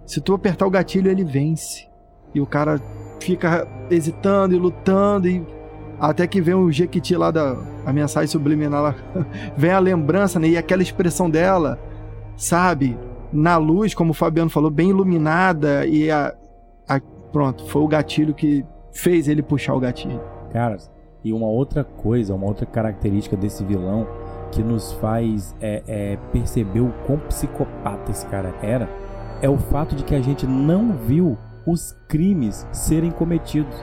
[0.06, 1.88] Se tu apertar o gatilho, ele vence.
[2.34, 2.82] E o cara
[3.22, 5.30] fica hesitando e lutando.
[5.30, 5.46] E
[6.00, 7.58] até que vem o Jequiti lá da.
[7.86, 8.96] A mensagem subliminar lá.
[9.58, 10.48] vem a lembrança, né?
[10.48, 11.80] E aquela expressão dela,
[12.38, 12.98] sabe?
[13.32, 16.34] na luz, como o Fabiano falou, bem iluminada e a,
[16.88, 17.00] a,
[17.32, 20.20] pronto, foi o gatilho que fez ele puxar o gatilho.
[20.52, 20.78] Cara,
[21.24, 24.08] e uma outra coisa, uma outra característica desse vilão
[24.52, 28.90] que nos faz é, é, perceber o quão psicopata esse cara era
[29.42, 33.76] é o fato de que a gente não viu os crimes serem cometidos.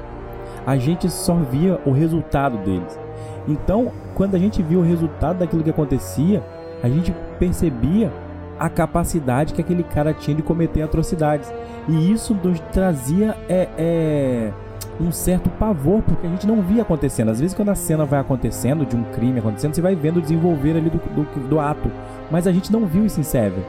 [0.67, 2.99] A gente só via o resultado deles.
[3.47, 6.43] Então, quando a gente viu o resultado daquilo que acontecia,
[6.83, 8.13] a gente percebia
[8.59, 11.53] a capacidade que aquele cara tinha de cometer atrocidades.
[11.89, 14.53] E isso nos trazia é, é,
[15.01, 17.31] um certo pavor, porque a gente não via acontecendo.
[17.31, 20.77] Às vezes, quando a cena vai acontecendo, de um crime acontecendo, você vai vendo desenvolver
[20.77, 21.91] ali do, do, do ato.
[22.31, 23.63] Mas a gente não viu isso em Seven.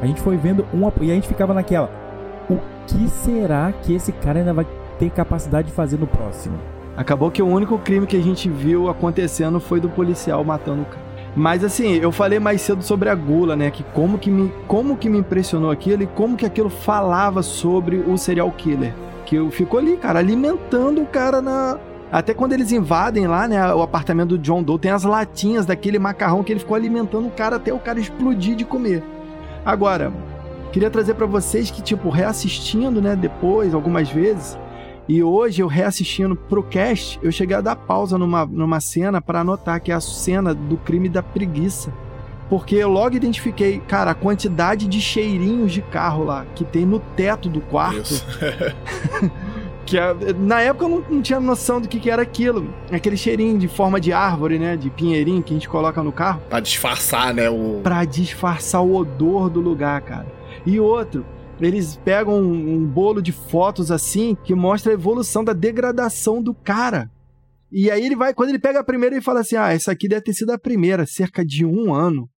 [0.00, 0.92] A gente foi vendo uma.
[1.00, 1.88] E a gente ficava naquela.
[2.50, 4.66] O que será que esse cara ainda vai
[5.02, 6.56] ter capacidade de fazer no próximo?
[6.96, 10.84] Acabou que o único crime que a gente viu acontecendo foi do policial matando o
[10.84, 11.02] cara.
[11.34, 13.70] Mas assim, eu falei mais cedo sobre a gula, né?
[13.70, 17.96] Que como que me, como que me impressionou aquilo e como que aquilo falava sobre
[17.96, 18.94] o serial killer.
[19.24, 21.78] Que eu ficou ali, cara, alimentando o cara na.
[22.12, 25.98] Até quando eles invadem lá, né, o apartamento do John Doe, tem as latinhas daquele
[25.98, 29.02] macarrão que ele ficou alimentando o cara até o cara explodir de comer.
[29.64, 30.12] Agora,
[30.70, 34.58] queria trazer para vocês que, tipo, reassistindo, né, depois, algumas vezes,
[35.08, 39.40] e hoje eu reassistindo pro cast, eu cheguei a dar pausa numa, numa cena para
[39.40, 41.92] anotar que é a cena do crime da preguiça.
[42.48, 46.98] Porque eu logo identifiquei, cara, a quantidade de cheirinhos de carro lá que tem no
[47.00, 48.22] teto do quarto.
[49.86, 49.96] que
[50.38, 52.68] na época eu não, não, tinha noção do que, que era aquilo.
[52.90, 54.76] Aquele cheirinho de forma de árvore, né?
[54.76, 56.42] De pinheirinho que a gente coloca no carro.
[56.48, 57.48] Pra disfarçar, né?
[57.48, 57.80] O...
[57.82, 60.26] Pra disfarçar o odor do lugar, cara.
[60.66, 61.24] E outro,
[61.66, 66.54] eles pegam um, um bolo de fotos assim que mostra a evolução da degradação do
[66.54, 67.10] cara.
[67.70, 70.08] E aí ele vai, quando ele pega a primeira, ele fala assim: Ah, essa aqui
[70.08, 72.28] deve ter sido a primeira, cerca de um ano.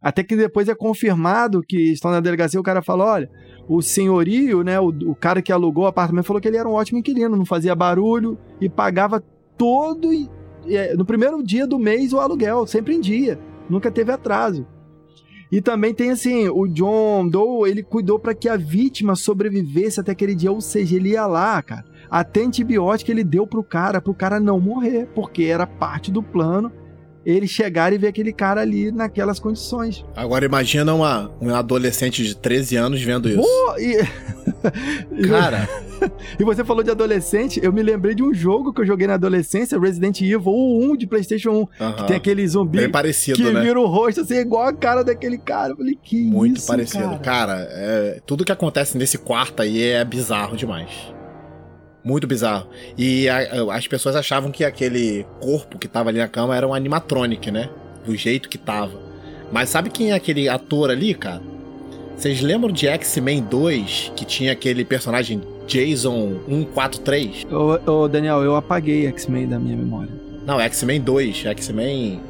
[0.00, 3.30] Até que depois é confirmado que estão na delegacia, o cara fala: olha,
[3.66, 6.74] o senhorio, né, o, o cara que alugou o apartamento, falou que ele era um
[6.74, 9.24] ótimo inquilino, não fazia barulho e pagava
[9.56, 10.10] todo.
[10.66, 13.38] É, no primeiro dia do mês o aluguel, sempre em dia.
[13.68, 14.66] Nunca teve atraso.
[15.50, 20.12] E também tem assim, o John Doe, ele cuidou para que a vítima sobrevivesse até
[20.12, 21.84] aquele dia, ou seja, ele ia lá, cara.
[22.10, 26.72] Até antibiótico ele deu pro cara, pro cara não morrer, porque era parte do plano
[27.24, 30.04] eles chegarem e ver aquele cara ali naquelas condições.
[30.14, 33.40] Agora imagina uma, um adolescente de 13 anos vendo isso.
[33.40, 33.96] Pô, e...
[35.28, 35.68] Cara,
[36.38, 39.14] e você falou de adolescente, eu me lembrei de um jogo que eu joguei na
[39.14, 43.50] adolescência, Resident Evil 1 de Playstation 1, que aham, tem aquele zumbi bem parecido, que
[43.52, 43.60] né?
[43.62, 45.72] vira o rosto assim, igual a cara daquele cara.
[45.72, 47.04] Eu falei, que Muito isso, parecido.
[47.04, 47.18] cara?
[47.18, 50.90] Cara, é, tudo que acontece nesse quarto aí é bizarro demais.
[52.02, 52.68] Muito bizarro.
[52.98, 56.74] E a- as pessoas achavam que aquele corpo que tava ali na cama era um
[56.74, 57.70] animatronic, né?
[58.04, 58.92] Do jeito que tava.
[59.50, 61.40] Mas sabe quem é aquele ator ali, cara?
[62.16, 67.46] Vocês lembram de X-Men 2, que tinha aquele personagem Jason 143?
[67.50, 70.10] Ô, ô, Daniel, eu apaguei X-Men da minha memória.
[70.46, 72.20] Não, X-Men 2, X-Men.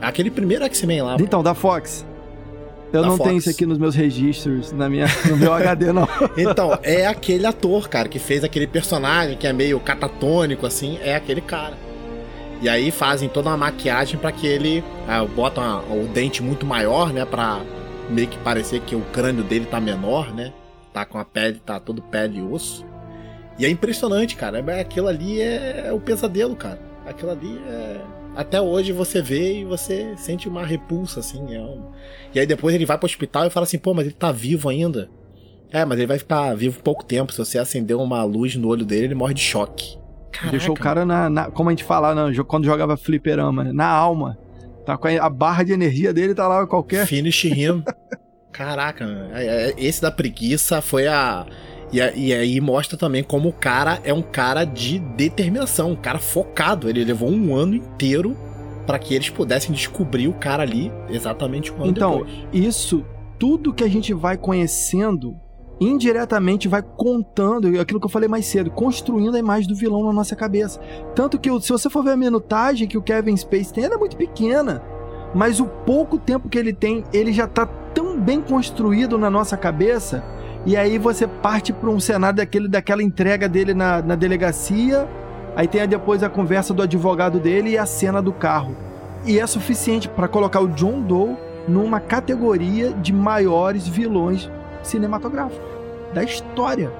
[0.00, 1.16] Aquele primeiro X-Men lá.
[1.20, 2.04] Então, da Fox.
[2.92, 3.28] Eu não Fox.
[3.28, 6.08] tenho isso aqui nos meus registros, na minha, no meu HD, não.
[6.36, 11.14] Então, é aquele ator, cara, que fez aquele personagem que é meio catatônico, assim, é
[11.14, 11.74] aquele cara.
[12.62, 14.82] E aí fazem toda uma maquiagem pra que ele.
[15.06, 17.24] ah, botam o dente muito maior, né?
[17.24, 17.60] Pra
[18.10, 20.52] meio que parecer que o crânio dele tá menor, né?
[20.92, 22.84] Tá com a pele, tá todo pele e osso.
[23.58, 24.58] E é impressionante, cara.
[24.66, 26.78] É- Aquilo ali é, é o pesadelo, cara.
[27.06, 28.00] Aquilo ali é.
[28.34, 31.54] Até hoje você vê e você sente uma repulsa, assim.
[31.54, 31.90] é um-
[32.34, 34.68] E aí depois ele vai pro hospital e fala assim, pô, mas ele tá vivo
[34.68, 35.08] ainda.
[35.72, 37.32] É, mas ele vai ficar vivo pouco tempo.
[37.32, 39.96] Se você acender uma luz no olho dele, ele morre de choque.
[40.30, 43.64] Caraca, Deixou o cara na, na- Como a gente fala no jo- quando jogava fliperama,
[43.64, 43.72] né?
[43.72, 44.38] na alma.
[44.86, 47.06] Tá com a, barra de energia dele, tá lá qualquer.
[47.06, 47.82] Finish him.
[48.52, 51.44] Caraca, é- é- esse da preguiça foi a.
[51.92, 56.18] E, e aí mostra também como o cara é um cara de determinação, um cara
[56.18, 56.88] focado.
[56.88, 58.36] Ele levou um ano inteiro
[58.86, 62.32] pra que eles pudessem descobrir o cara ali exatamente um ano Então, depois.
[62.52, 63.04] Isso,
[63.38, 65.36] tudo que a gente vai conhecendo,
[65.80, 70.12] indiretamente vai contando, aquilo que eu falei mais cedo, construindo a imagem do vilão na
[70.12, 70.80] nossa cabeça.
[71.14, 73.98] Tanto que, se você for ver a minutagem que o Kevin Space tem, ela é
[73.98, 74.82] muito pequena.
[75.34, 79.56] Mas o pouco tempo que ele tem, ele já tá tão bem construído na nossa
[79.56, 80.24] cabeça.
[80.64, 85.06] E aí você parte para um cenário daquele, daquela entrega dele na, na delegacia.
[85.54, 88.74] Aí tem depois a conversa do advogado dele e a cena do carro.
[89.26, 91.36] E é suficiente para colocar o John Doe
[91.68, 94.50] numa categoria de maiores vilões
[94.86, 95.76] cinematográficos
[96.12, 96.90] da história.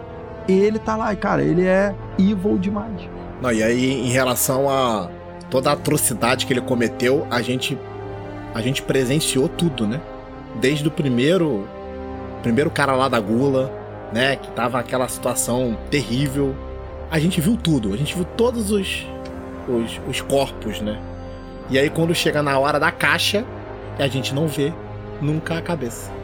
[0.49, 3.09] Ele tá lá, e, cara, ele é evil demais.
[3.41, 5.09] Não, e aí, em relação a
[5.51, 7.79] toda a atrocidade que ele cometeu, a gente
[8.55, 10.01] a gente presenciou tudo, né?
[10.61, 11.69] Desde o primeiro
[12.43, 13.73] primeiro cara lá da gula,
[14.13, 16.55] né, que tava aquela situação terrível.
[17.11, 19.07] A gente viu tudo, a gente viu todos os
[19.69, 21.01] os, os corpos, né?
[21.69, 23.45] E aí quando chega na hora da caixa,
[23.99, 24.73] a gente não vê
[25.21, 26.16] nunca a cabeça.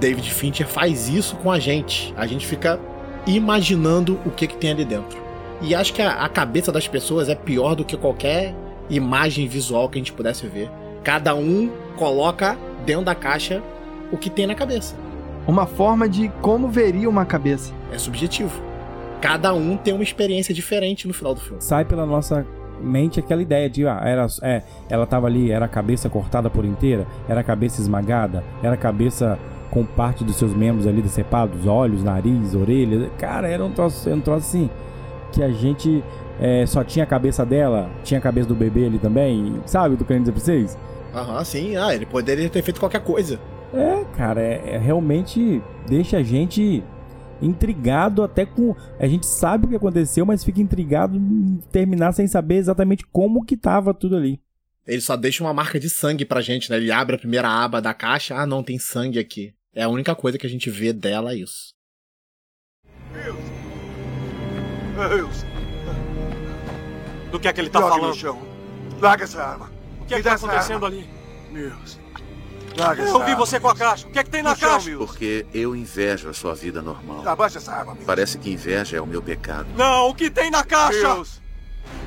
[0.00, 2.14] David Fincher faz isso com a gente.
[2.16, 2.80] A gente fica
[3.26, 5.18] imaginando o que que tem ali dentro.
[5.60, 8.54] E acho que a, a cabeça das pessoas é pior do que qualquer
[8.88, 10.70] imagem visual que a gente pudesse ver.
[11.04, 13.62] Cada um coloca dentro da caixa
[14.10, 14.96] o que tem na cabeça.
[15.46, 17.74] Uma forma de como veria uma cabeça.
[17.92, 18.58] É subjetivo.
[19.20, 21.60] Cada um tem uma experiência diferente no final do filme.
[21.60, 22.46] Sai pela nossa
[22.80, 26.64] mente aquela ideia de, ah, era, é, ela tava ali, era a cabeça cortada por
[26.64, 29.38] inteira, era a cabeça esmagada, era a cabeça
[29.70, 33.10] com parte dos seus membros ali decepados, olhos, nariz, orelha.
[33.18, 34.70] Cara, era um troço, era um troço assim,
[35.32, 36.02] que a gente
[36.40, 39.96] é, só tinha a cabeça dela, tinha a cabeça do bebê ali também, sabe o
[39.96, 40.78] que eu tô querendo dizer pra vocês?
[41.14, 41.76] Aham, sim.
[41.76, 43.40] Ah, ele poderia ter feito qualquer coisa.
[43.72, 46.82] É, cara, é, é realmente deixa a gente
[47.42, 48.74] intrigado até com.
[48.98, 53.44] A gente sabe o que aconteceu, mas fica intrigado em terminar sem saber exatamente como
[53.44, 54.40] que tava tudo ali.
[54.86, 56.76] Ele só deixa uma marca de sangue pra gente, né?
[56.76, 58.34] Ele abre a primeira aba da caixa.
[58.34, 59.54] Ah, não, tem sangue aqui.
[59.74, 61.72] É a única coisa que a gente vê dela, é isso.
[63.12, 63.38] Deus,
[67.30, 68.16] Do que é que ele tá jogue no falando?
[68.16, 68.42] chão.
[69.00, 69.70] Larga essa arma.
[70.00, 70.98] O que é Me que tá essa acontecendo arma.
[70.98, 71.08] ali?
[71.52, 71.98] Deus.
[72.76, 73.36] Larga essa Eu vi arma.
[73.36, 74.06] você com a caixa.
[74.06, 74.90] O que é que tem na No chão, caixa?
[74.90, 75.06] Mills.
[75.06, 77.26] Porque eu invejo a sua vida normal.
[77.26, 78.06] Abaixa essa arma, Mills.
[78.06, 79.68] Parece que inveja é o meu pecado.
[79.76, 81.14] Não, o que tem na caixa?
[81.14, 81.40] Mills.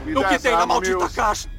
[0.06, 1.16] Me O que essa tem na arma, maldita Mills.
[1.16, 1.50] caixa?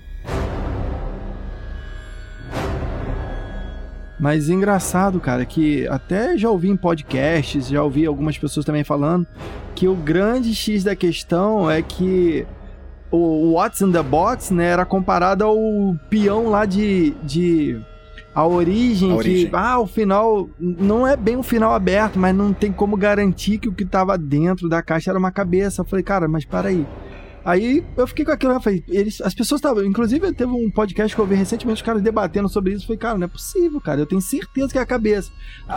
[4.24, 9.26] Mas engraçado, cara, que até já ouvi em podcasts, já ouvi algumas pessoas também falando
[9.74, 12.46] que o grande X da questão é que
[13.10, 15.58] o What's in the Box, né, era comparado ao
[16.08, 17.10] peão lá de.
[17.22, 17.78] de
[18.34, 19.50] a origem, A que origem.
[19.52, 23.68] ah, o final não é bem um final aberto, mas não tem como garantir que
[23.68, 25.82] o que tava dentro da caixa era uma cabeça.
[25.82, 26.86] Eu falei, cara, mas para aí.
[27.44, 29.84] Aí eu fiquei com aquilo, eu falei, eles, as pessoas estavam.
[29.84, 32.84] Inclusive, teve um podcast que eu vi recentemente, os caras debatendo sobre isso.
[32.84, 34.00] Eu falei, cara, não é possível, cara.
[34.00, 35.30] Eu tenho certeza que é a cabeça.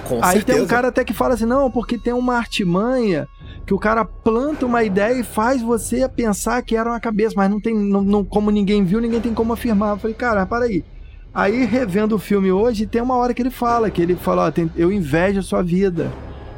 [0.06, 0.46] Com Aí certeza.
[0.58, 3.28] tem um cara até que fala assim: não, porque tem uma artimanha
[3.66, 7.50] que o cara planta uma ideia e faz você pensar que era uma cabeça, mas
[7.52, 7.76] não tem.
[7.76, 9.96] Não, não- como ninguém viu, ninguém tem como afirmar.
[9.96, 10.86] Eu falei, cara, para aí.
[11.34, 14.52] Aí, revendo o filme hoje, tem uma hora que ele fala, que ele fala, ó,
[14.52, 16.12] tem- eu invejo a sua vida.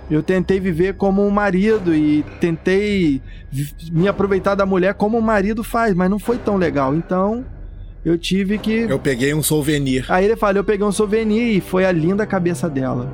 [0.10, 3.22] Eu tentei viver como um marido e tentei
[3.92, 6.96] me aproveitar da mulher como um marido faz, mas não foi tão legal.
[6.96, 7.46] Então,
[8.04, 10.06] eu tive que Eu peguei um souvenir.
[10.10, 13.12] Aí ele fala, eu peguei um souvenir e foi a linda cabeça dela.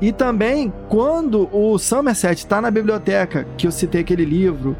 [0.00, 4.76] E também, quando o Somerset tá na biblioteca, que eu citei aquele livro,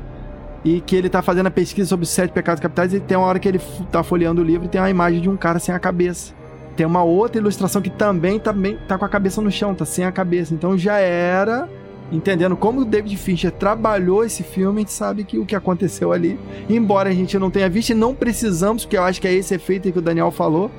[0.64, 3.26] e que ele tá fazendo a pesquisa sobre os sete pecados capitais, e tem uma
[3.26, 5.58] hora que ele f- tá folheando o livro e tem uma imagem de um cara
[5.58, 6.32] sem a cabeça.
[6.78, 9.84] Tem uma outra ilustração que também tá, bem, tá com a cabeça no chão, tá
[9.84, 10.54] sem a cabeça.
[10.54, 11.68] Então já era,
[12.12, 16.12] entendendo como o David Fincher trabalhou esse filme, a gente sabe que o que aconteceu
[16.12, 16.38] ali,
[16.70, 19.52] embora a gente não tenha visto, e não precisamos, porque eu acho que é esse
[19.56, 20.70] efeito que o Daniel falou,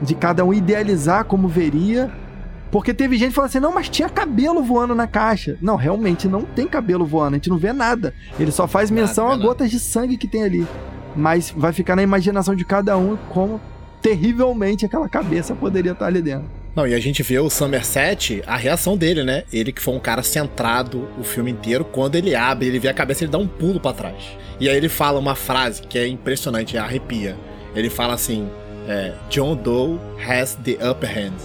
[0.00, 2.08] de cada um idealizar como veria.
[2.70, 5.58] Porque teve gente que falou assim: não, mas tinha cabelo voando na caixa.
[5.60, 8.14] Não, realmente não tem cabelo voando, a gente não vê nada.
[8.38, 10.64] Ele só faz Nada, menção a gotas de sangue que tem ali.
[11.16, 13.60] Mas vai ficar na imaginação de cada um como
[14.02, 16.50] terrivelmente aquela cabeça poderia estar ali dentro.
[16.74, 19.44] Não, e a gente vê o Somerset, a reação dele, né?
[19.52, 22.94] Ele que foi um cara centrado o filme inteiro, quando ele abre, ele vê a
[22.94, 24.36] cabeça, ele dá um pulo pra trás.
[24.58, 27.36] E aí ele fala uma frase que é impressionante, arrepia.
[27.74, 28.48] Ele fala assim:
[28.88, 31.36] é, John Doe has the upper hand,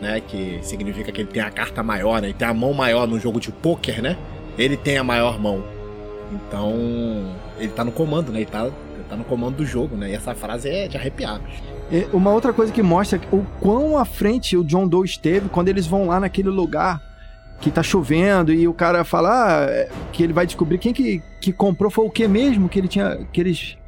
[0.00, 0.20] né?
[0.20, 2.28] Que significa que ele tem a carta maior, né?
[2.28, 4.18] Ele tem a mão maior no jogo de pôquer, né?
[4.58, 5.64] Ele tem a maior mão.
[6.32, 8.40] Então, ele tá no comando, né?
[8.40, 10.10] Ele tá, ele tá no comando do jogo, né?
[10.10, 11.40] E essa frase é de arrepiar.
[12.12, 15.86] Uma outra coisa que mostra o quão à frente o John Doe esteve quando eles
[15.86, 17.00] vão lá naquele lugar
[17.60, 21.22] que tá chovendo e o cara fala ah, é, que ele vai descobrir quem que,
[21.40, 23.78] que comprou foi o que mesmo que ele tinha que eles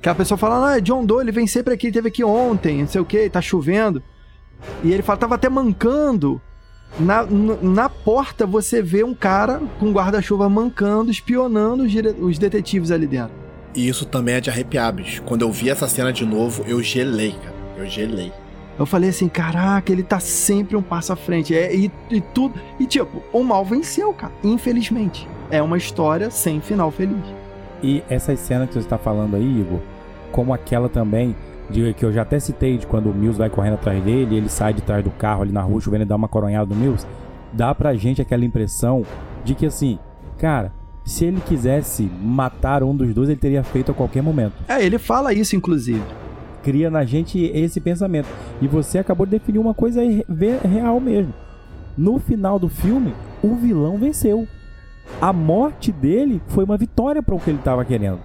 [0.00, 2.24] que a pessoa fala ah, é John Doe ele vem sempre aqui ele teve aqui
[2.24, 4.02] ontem não sei o que tá chovendo.
[4.82, 6.40] E ele fala tava até mancando.
[6.98, 13.04] Na, na porta você vê um cara com guarda-chuva mancando espionando os, os detetives ali
[13.04, 13.43] dentro
[13.74, 15.22] E isso também é de arrepiar, bicho.
[15.22, 17.54] Quando eu vi essa cena de novo, eu gelei, cara.
[17.76, 18.32] Eu gelei.
[18.78, 21.54] Eu falei assim, caraca, ele tá sempre um passo à frente.
[21.54, 22.54] É, e, e tudo.
[22.78, 24.32] E tipo, o mal venceu, cara.
[24.42, 25.28] Infelizmente.
[25.50, 27.24] É uma história sem final feliz.
[27.82, 29.80] E essas cenas que você está falando aí, Igor,
[30.32, 31.36] como aquela também,
[31.68, 34.48] de, que eu já até citei, de quando o Mills vai correndo atrás dele, ele
[34.48, 37.06] sai de trás do carro ali na rua, chovendo e dá uma coronhada no Mills,
[37.52, 39.04] dá pra gente aquela impressão
[39.44, 39.98] de que assim,
[40.38, 40.72] cara,
[41.04, 44.54] se ele quisesse matar um dos dois, ele teria feito a qualquer momento.
[44.66, 46.02] É, ele fala isso, inclusive.
[46.62, 48.28] Cria na gente esse pensamento.
[48.60, 50.00] E você acabou de definir uma coisa
[50.62, 51.34] real mesmo.
[51.96, 54.48] No final do filme, o vilão venceu.
[55.20, 58.20] A morte dele foi uma vitória para o que ele estava querendo.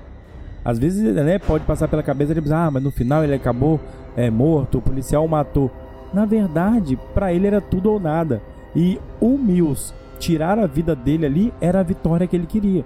[0.64, 3.80] Às vezes, né, pode passar pela cabeça de ah, mas no final ele acabou
[4.16, 5.70] é, morto, o policial o matou.
[6.14, 8.42] Na verdade, para ele era tudo ou nada.
[8.76, 12.86] E o Mills tirar a vida dele ali era a vitória que ele queria.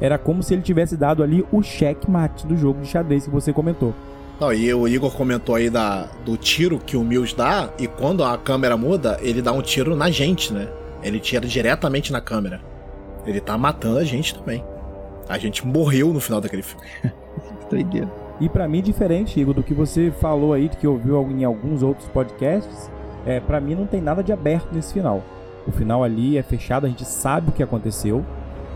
[0.00, 3.52] Era como se ele tivesse dado ali o checkmate do jogo de xadrez que você
[3.52, 3.94] comentou.
[4.40, 8.22] Não, e o Igor comentou aí da, do tiro que o Mills dá, e quando
[8.22, 10.68] a câmera muda, ele dá um tiro na gente, né?
[11.02, 12.60] Ele tira diretamente na câmera.
[13.26, 14.64] Ele tá matando a gente também.
[15.28, 16.86] A gente morreu no final daquele filme.
[17.68, 18.10] Que doideira.
[18.40, 22.08] E pra mim, diferente, Igor, do que você falou aí, que ouviu em alguns outros
[22.08, 22.90] podcasts,
[23.26, 25.22] é, para mim não tem nada de aberto nesse final.
[25.66, 28.24] O final ali é fechado, a gente sabe o que aconteceu.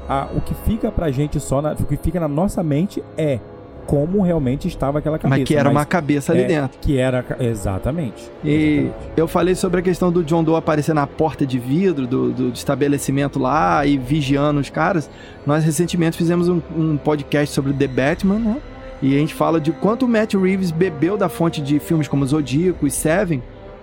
[0.09, 3.39] Ah, o que fica pra gente só, na- o que fica na nossa mente é
[3.87, 5.39] como realmente estava aquela cabeça.
[5.41, 6.79] Mas que era uma cabeça ali é, dentro.
[6.81, 7.25] Que era.
[7.41, 8.31] Exatamente.
[8.45, 8.95] E Exatamente.
[9.17, 12.49] eu falei sobre a questão do John Doe aparecer na porta de vidro do, do
[12.51, 15.11] estabelecimento lá e vigiando os caras.
[15.47, 18.57] Nós recentemente fizemos um, um podcast sobre The Batman, né?
[19.01, 22.25] E a gente fala de quanto o Matt Reeves bebeu da fonte de filmes como
[22.25, 23.43] Zodíaco e Seven,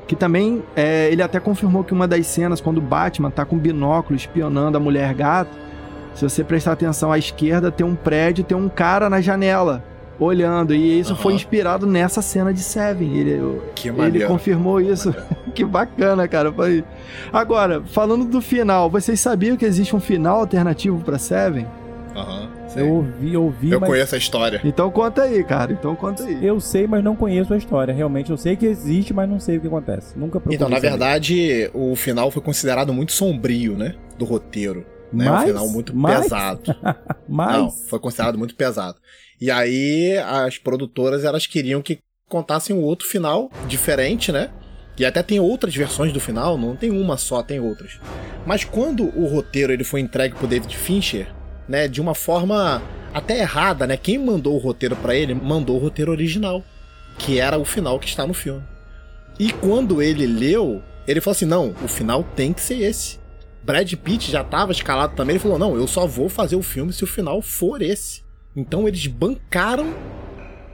[0.09, 3.55] que também é, ele até confirmou que uma das cenas, quando o Batman tá com
[3.55, 5.55] binóculo espionando a mulher gato,
[6.15, 9.83] se você prestar atenção à esquerda, tem um prédio, tem um cara na janela
[10.19, 10.73] olhando.
[10.73, 11.35] E isso foi Aham.
[11.35, 13.15] inspirado nessa cena de Seven.
[13.15, 15.13] Ele, Que ele confirmou isso.
[15.53, 16.51] que bacana, cara.
[16.51, 16.83] Foi-
[17.31, 21.67] Agora, falando do final, vocês sabiam que existe um final alternativo pra Seven?
[22.75, 23.89] Eu ouvi, ouvi, Eu mas.
[23.89, 24.61] conheço a história.
[24.63, 25.71] Então conta aí, cara.
[25.71, 26.45] Então conta aí.
[26.45, 27.93] Eu sei, mas não conheço a história.
[27.93, 30.17] Realmente, eu sei que existe, mas não sei o que acontece.
[30.17, 30.55] Nunca procurei.
[30.55, 30.89] Então, na saber.
[30.89, 33.95] verdade, o final foi considerado muito sombrio, né?
[34.17, 34.85] Do roteiro.
[35.11, 35.27] Né?
[35.27, 35.47] Um Mais?
[35.47, 36.21] final muito Mais?
[36.21, 36.61] pesado.
[37.27, 37.57] Mas.
[37.57, 38.97] Não, foi considerado muito pesado.
[39.41, 44.49] E aí as produtoras elas queriam que contassem um outro final diferente, né?
[44.97, 47.99] E até tem outras versões do final, não tem uma só, tem outras.
[48.45, 51.33] Mas quando o roteiro ele foi entregue pro David Fincher,
[51.69, 52.81] né, de uma forma
[53.13, 53.95] até errada, né?
[53.95, 56.63] Quem mandou o roteiro para ele mandou o roteiro original,
[57.17, 58.63] que era o final que está no filme.
[59.39, 63.19] E quando ele leu, ele falou assim: não, o final tem que ser esse.
[63.63, 65.35] Brad Pitt já estava escalado também.
[65.35, 68.23] Ele falou: não, eu só vou fazer o filme se o final for esse.
[68.55, 69.93] Então eles bancaram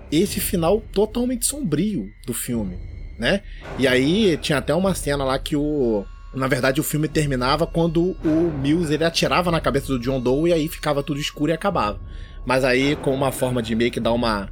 [0.10, 2.80] esse final totalmente sombrio do filme,
[3.20, 3.42] né?
[3.78, 6.06] E aí tinha até uma cena lá que o
[6.36, 10.50] na verdade, o filme terminava quando o Mills ele atirava na cabeça do John Doe
[10.50, 12.00] e aí ficava tudo escuro e acabava.
[12.46, 14.50] Mas aí, com uma forma de meio que dar uma,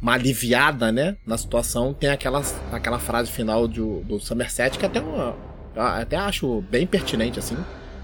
[0.00, 5.00] uma aliviada, né, na situação, tem aquela, aquela frase final do, do Somerset que até
[5.00, 5.36] uma,
[5.76, 7.56] até acho bem pertinente, assim,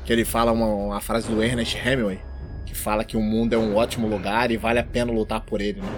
[0.05, 2.21] que ele fala uma, uma frase do Ernest Hemingway,
[2.67, 5.61] que fala que o mundo é um ótimo lugar e vale a pena lutar por
[5.61, 5.89] ele, né?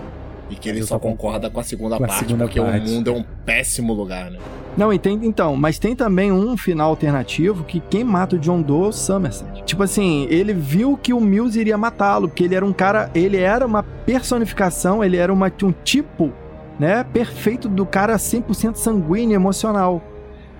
[0.51, 2.87] E que ele só concorda com a segunda com a parte, segunda porque parte.
[2.87, 4.39] o mundo é um péssimo lugar, né?
[4.77, 8.87] Não, entende então, mas tem também um final alternativo que quem mata o John Doe
[8.87, 9.63] é o Somerset.
[9.65, 13.37] Tipo assim, ele viu que o Mills iria matá-lo, porque ele era um cara, ele
[13.37, 16.33] era uma personificação, ele era uma, um tipo,
[16.79, 20.03] né, perfeito do cara 100% sanguíneo, emocional.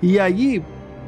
[0.01, 0.63] E aí,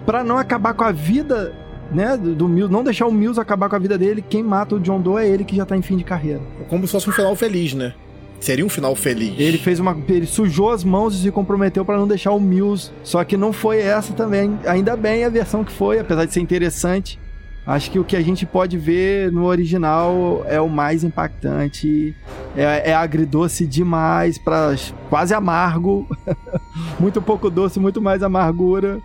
[0.04, 1.54] para não acabar com a vida
[1.92, 4.74] né, do, do Mills, não deixar o Mills acabar com a vida dele, quem mata
[4.74, 6.40] o John Doe é ele que já tá em fim de carreira.
[6.68, 7.94] Como se fosse um final feliz, né?
[8.40, 9.34] Seria um final feliz.
[9.38, 9.96] Ele fez uma.
[10.08, 12.92] Ele sujou as mãos e se comprometeu para não deixar o Mills.
[13.02, 14.58] Só que não foi essa também.
[14.66, 17.18] Ainda bem a versão que foi, apesar de ser interessante.
[17.66, 22.14] Acho que o que a gente pode ver no original é o mais impactante.
[22.56, 24.76] É, é agridoce demais, para
[25.10, 26.06] quase amargo.
[27.00, 29.00] muito pouco doce, muito mais amargura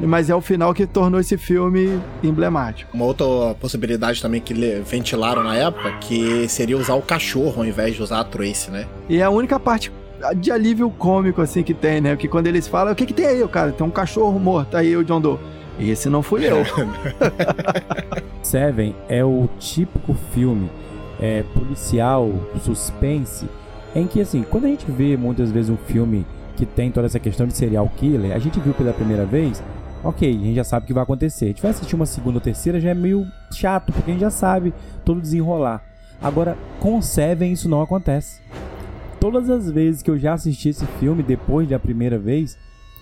[0.00, 2.90] mas é o final que tornou esse filme emblemático.
[2.94, 7.94] Uma outra possibilidade também que ventilaram na época, que seria usar o cachorro ao invés
[7.94, 8.86] de usar a Trace, né?
[9.08, 9.90] E é a única parte
[10.36, 12.14] de alívio cômico, assim, que tem, né?
[12.14, 13.72] Porque quando eles falam, o que que tem aí, o cara?
[13.72, 15.38] Tem um cachorro morto, aí o John Doe.
[15.78, 16.64] Esse não fui eu.
[18.42, 20.70] Seven é o típico filme
[21.20, 22.32] é, policial,
[22.62, 23.46] suspense,
[23.94, 26.26] em que, assim, quando a gente vê muitas vezes um filme
[26.56, 29.62] que tem toda essa questão de serial killer, a gente viu pela primeira vez,
[30.02, 31.46] ok, a gente já sabe o que vai acontecer.
[31.46, 34.20] A gente vai assistir uma segunda ou terceira, já é meio chato, porque a gente
[34.20, 34.72] já sabe
[35.04, 35.82] todo desenrolar.
[36.20, 38.40] Agora, com Seven isso não acontece.
[39.20, 42.56] Todas as vezes que eu já assisti esse filme, depois da primeira vez,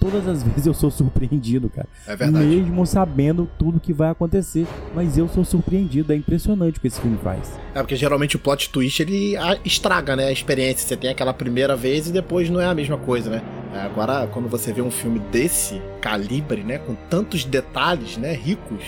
[0.05, 1.89] todas as vezes eu sou surpreendido, cara.
[2.07, 2.45] É verdade.
[2.45, 4.67] Mesmo sabendo tudo que vai acontecer.
[4.95, 6.13] Mas eu sou surpreendido.
[6.13, 7.59] É impressionante o que esse filme faz.
[7.75, 9.35] É porque geralmente o plot twist ele
[9.65, 10.27] estraga, né?
[10.27, 10.87] A experiência.
[10.87, 13.43] Você tem aquela primeira vez e depois não é a mesma coisa, né?
[13.75, 16.79] É, agora, quando você vê um filme desse calibre, né?
[16.79, 18.35] Com tantos detalhes, né?
[18.35, 18.85] Ricos,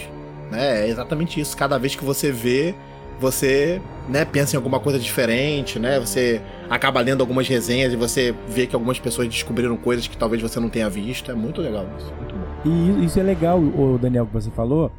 [0.51, 0.85] né?
[0.85, 1.57] É exatamente isso.
[1.57, 2.75] Cada vez que você vê,
[3.19, 5.99] você né, pensa em alguma coisa diferente, né?
[5.99, 10.41] Você acaba lendo algumas resenhas e você vê que algumas pessoas descobriram coisas que talvez
[10.43, 11.31] você não tenha visto.
[11.31, 12.13] É muito legal isso.
[12.15, 12.47] Muito bom.
[12.65, 14.91] E isso é legal, o Daniel, que você falou,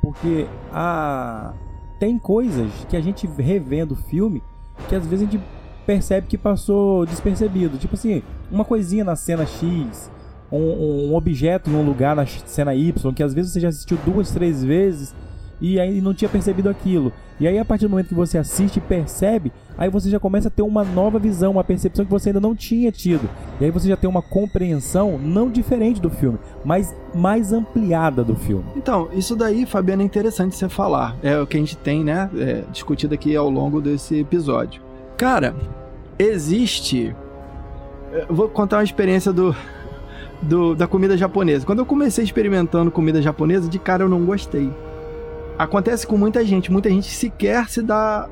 [0.00, 1.52] porque a...
[1.98, 4.42] tem coisas que a gente revendo o filme
[4.88, 5.42] que às vezes a gente
[5.86, 7.78] percebe que passou despercebido.
[7.78, 10.10] Tipo assim, uma coisinha na cena X,
[10.50, 13.98] um, um objeto em um lugar na cena Y, que às vezes você já assistiu
[14.04, 15.14] duas, três vezes
[15.60, 17.12] e aí não tinha percebido aquilo.
[17.38, 20.48] E aí a partir do momento que você assiste e percebe, aí você já começa
[20.48, 23.28] a ter uma nova visão, uma percepção que você ainda não tinha tido.
[23.60, 28.34] E aí você já tem uma compreensão não diferente do filme, mas mais ampliada do
[28.34, 28.64] filme.
[28.74, 31.16] Então, isso daí, Fabiano, é interessante você falar.
[31.22, 34.80] É o que a gente tem, né, é, discutido aqui ao longo desse episódio.
[35.16, 35.54] Cara,
[36.18, 37.14] existe.
[38.12, 39.54] Eu vou contar uma experiência do,
[40.40, 41.66] do, da comida japonesa.
[41.66, 44.72] Quando eu comecei experimentando comida japonesa, de cara eu não gostei
[45.58, 46.70] acontece com muita gente.
[46.70, 48.28] Muita gente sequer se dá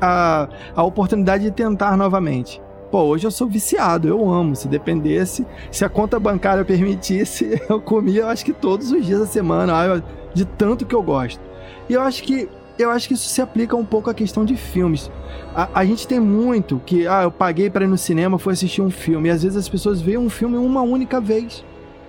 [0.00, 2.60] a, a oportunidade de tentar novamente.
[2.90, 4.54] Pô, hoje eu sou viciado, eu amo.
[4.54, 9.20] Se dependesse, se a conta bancária permitisse, eu comia, eu acho que todos os dias
[9.20, 10.02] da semana,
[10.34, 11.40] de tanto que eu gosto.
[11.88, 12.48] E eu acho que
[12.78, 15.10] eu acho que isso se aplica um pouco à questão de filmes.
[15.54, 18.80] A, a gente tem muito que, ah, eu paguei para ir no cinema, fui assistir
[18.80, 19.28] um filme.
[19.28, 21.64] E às vezes as pessoas veem um filme uma única vez.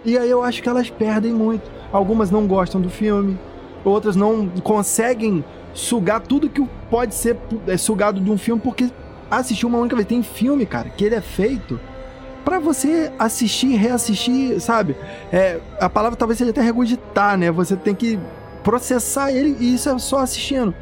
[0.05, 1.70] E aí eu acho que elas perdem muito.
[1.91, 3.38] Algumas não gostam do filme,
[3.84, 8.89] outras não conseguem sugar tudo que pode ser é, sugado de um filme porque
[9.29, 10.07] assistiu uma única vez.
[10.07, 11.79] Tem filme, cara, que ele é feito
[12.45, 14.95] para você assistir, reassistir, sabe?
[15.31, 17.51] É, a palavra talvez seja até regurgitar, né?
[17.51, 18.19] Você tem que
[18.63, 20.73] processar ele e isso é só assistindo.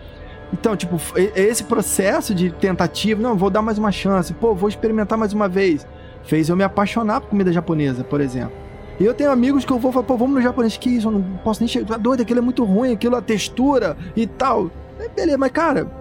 [0.54, 1.00] Então, tipo,
[1.36, 5.48] esse processo de tentativa, não, vou dar mais uma chance, pô, vou experimentar mais uma
[5.48, 5.88] vez,
[6.24, 8.52] fez eu me apaixonar por comida japonesa, por exemplo.
[9.00, 11.12] E eu tenho amigos que eu vou falar, pô, vamos no japonês, que isso, eu
[11.12, 11.88] não posso nem chegar.
[11.88, 14.70] Tá doido, aquilo é muito ruim, aquilo, a textura e tal.
[15.16, 15.92] Beleza, mas cara,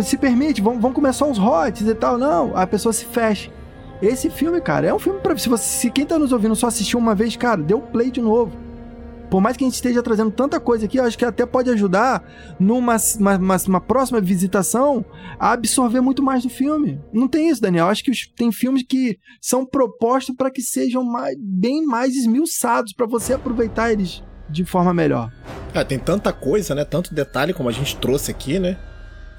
[0.00, 2.16] se permite, vamos, vamos começar uns hots e tal.
[2.16, 3.50] Não, a pessoa se fecha.
[4.00, 5.36] Esse filme, cara, é um filme pra.
[5.36, 8.20] Se, você, se quem tá nos ouvindo só assistiu uma vez, cara, o play de
[8.20, 8.63] novo.
[9.30, 12.22] Por mais que a gente esteja trazendo tanta coisa aqui, acho que até pode ajudar
[12.58, 15.04] numa uma, uma, uma próxima visitação
[15.38, 17.00] a absorver muito mais do filme.
[17.12, 17.86] Não tem isso, Daniel.
[17.86, 22.92] Acho que os, tem filmes que são propostos para que sejam mais, bem mais esmiuçados,
[22.92, 25.32] para você aproveitar eles de forma melhor.
[25.72, 26.84] É, tem tanta coisa, né?
[26.84, 28.78] Tanto detalhe como a gente trouxe aqui, né?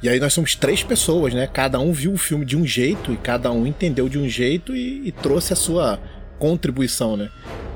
[0.03, 1.47] E aí nós somos três pessoas, né?
[1.47, 4.75] Cada um viu o filme de um jeito e cada um entendeu de um jeito
[4.75, 5.99] e, e trouxe a sua
[6.37, 7.29] contribuição, né?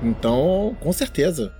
[0.03, 1.53] Então, com certeza.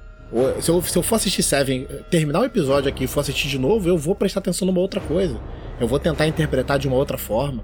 [0.60, 3.58] Se eu, se eu for assistir Seven, terminar o episódio aqui e for assistir de
[3.58, 5.40] novo, eu vou prestar atenção numa outra coisa.
[5.80, 7.64] Eu vou tentar interpretar de uma outra forma.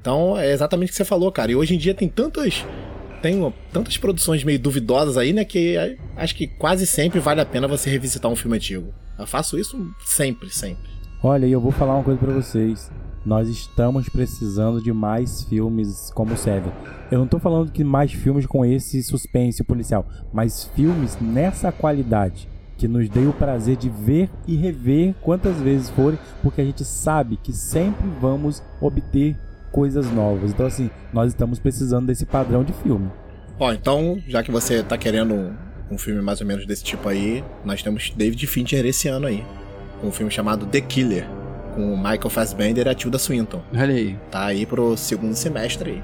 [0.00, 1.52] Então, é exatamente o que você falou, cara.
[1.52, 2.64] E hoje em dia tem tantas.
[3.22, 5.44] Tem tantas produções meio duvidosas aí, né?
[5.44, 5.76] Que
[6.16, 8.92] acho que quase sempre vale a pena você revisitar um filme antigo.
[9.18, 10.88] Eu faço isso sempre, sempre.
[11.22, 12.90] Olha, e eu vou falar uma coisa para vocês.
[13.24, 16.72] Nós estamos precisando de mais filmes como Seven.
[17.10, 22.48] Eu não tô falando que mais filmes com esse suspense policial, mas filmes nessa qualidade
[22.78, 26.82] que nos dê o prazer de ver e rever quantas vezes forem, porque a gente
[26.82, 29.36] sabe que sempre vamos obter
[29.70, 30.50] coisas novas.
[30.50, 33.10] Então assim, nós estamos precisando desse padrão de filme.
[33.58, 35.54] Ó, então, já que você tá querendo
[35.90, 39.44] um filme mais ou menos desse tipo aí, nós temos David Fincher esse ano aí.
[40.02, 41.39] Um filme chamado The Killer
[41.74, 43.62] com o Michael Fassbender e a Tilda Swinton.
[43.72, 44.18] Olha aí.
[44.30, 46.02] Tá aí pro segundo semestre aí.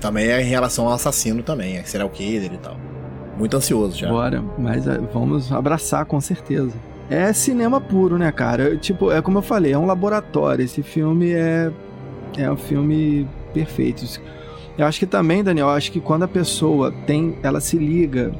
[0.00, 2.76] Também é em relação ao assassino também, é serial killer e tal.
[3.36, 4.08] Muito ansioso já.
[4.08, 6.72] Bora, mas é, vamos abraçar com certeza.
[7.08, 8.76] É cinema puro, né, cara?
[8.76, 10.64] Tipo, é como eu falei, é um laboratório.
[10.64, 11.70] Esse filme é
[12.38, 14.04] é um filme perfeito.
[14.78, 18.32] Eu acho que também, Daniel, eu acho que quando a pessoa tem, ela se liga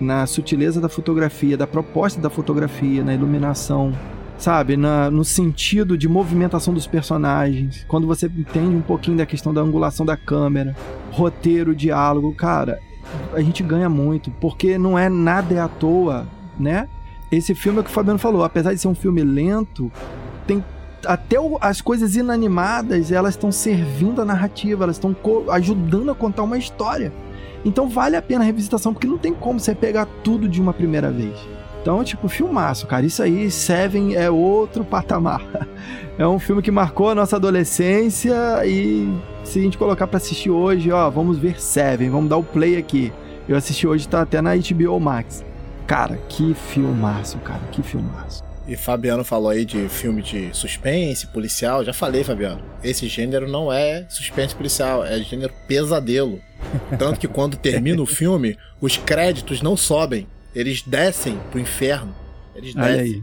[0.00, 3.92] na sutileza da fotografia, da proposta da fotografia, na iluminação,
[4.38, 4.76] sabe?
[4.76, 7.84] Na, no sentido de movimentação dos personagens.
[7.88, 10.76] Quando você entende um pouquinho da questão da angulação da câmera,
[11.10, 12.78] roteiro, diálogo, cara,
[13.32, 16.26] a gente ganha muito, porque não é nada é à toa,
[16.58, 16.88] né?
[17.30, 19.90] Esse filme é o que o Fabiano falou, apesar de ser um filme lento,
[20.46, 20.62] tem
[21.06, 25.14] até o, as coisas inanimadas, elas estão servindo a narrativa, elas estão
[25.50, 27.12] ajudando a contar uma história.
[27.64, 30.72] Então vale a pena a revisitação, porque não tem como você pegar tudo de uma
[30.72, 31.34] primeira vez.
[31.84, 33.04] Então, tipo, filmaço, cara.
[33.04, 35.44] Isso aí, Seven é outro patamar.
[36.16, 38.32] É um filme que marcou a nossa adolescência
[38.64, 39.12] e
[39.42, 42.76] se a gente colocar para assistir hoje, ó, vamos ver Seven, vamos dar o play
[42.76, 43.12] aqui.
[43.48, 45.44] Eu assisti hoje, tá até na HBO Max.
[45.88, 48.44] Cara, que filmaço, cara, que filmaço.
[48.68, 51.84] E Fabiano falou aí de filme de suspense, policial.
[51.84, 52.62] Já falei, Fabiano.
[52.84, 56.40] Esse gênero não é suspense policial, é gênero pesadelo.
[56.96, 60.28] Tanto que quando termina o filme, os créditos não sobem.
[60.54, 62.14] Eles descem pro inferno.
[62.54, 63.02] Eles Olha descem.
[63.02, 63.22] aí.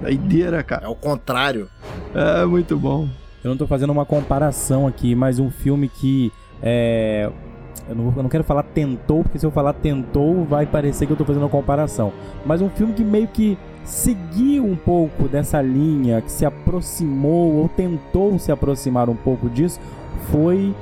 [0.00, 0.86] Doideira, cara.
[0.86, 1.68] É o contrário.
[2.14, 3.08] É, muito bom.
[3.42, 6.32] Eu não tô fazendo uma comparação aqui, mas um filme que
[6.62, 7.30] é.
[7.88, 11.12] Eu não, eu não quero falar tentou, porque se eu falar tentou, vai parecer que
[11.12, 12.12] eu tô fazendo uma comparação.
[12.46, 17.68] Mas um filme que meio que seguiu um pouco dessa linha, que se aproximou ou
[17.68, 19.80] tentou se aproximar um pouco disso,
[20.30, 20.72] foi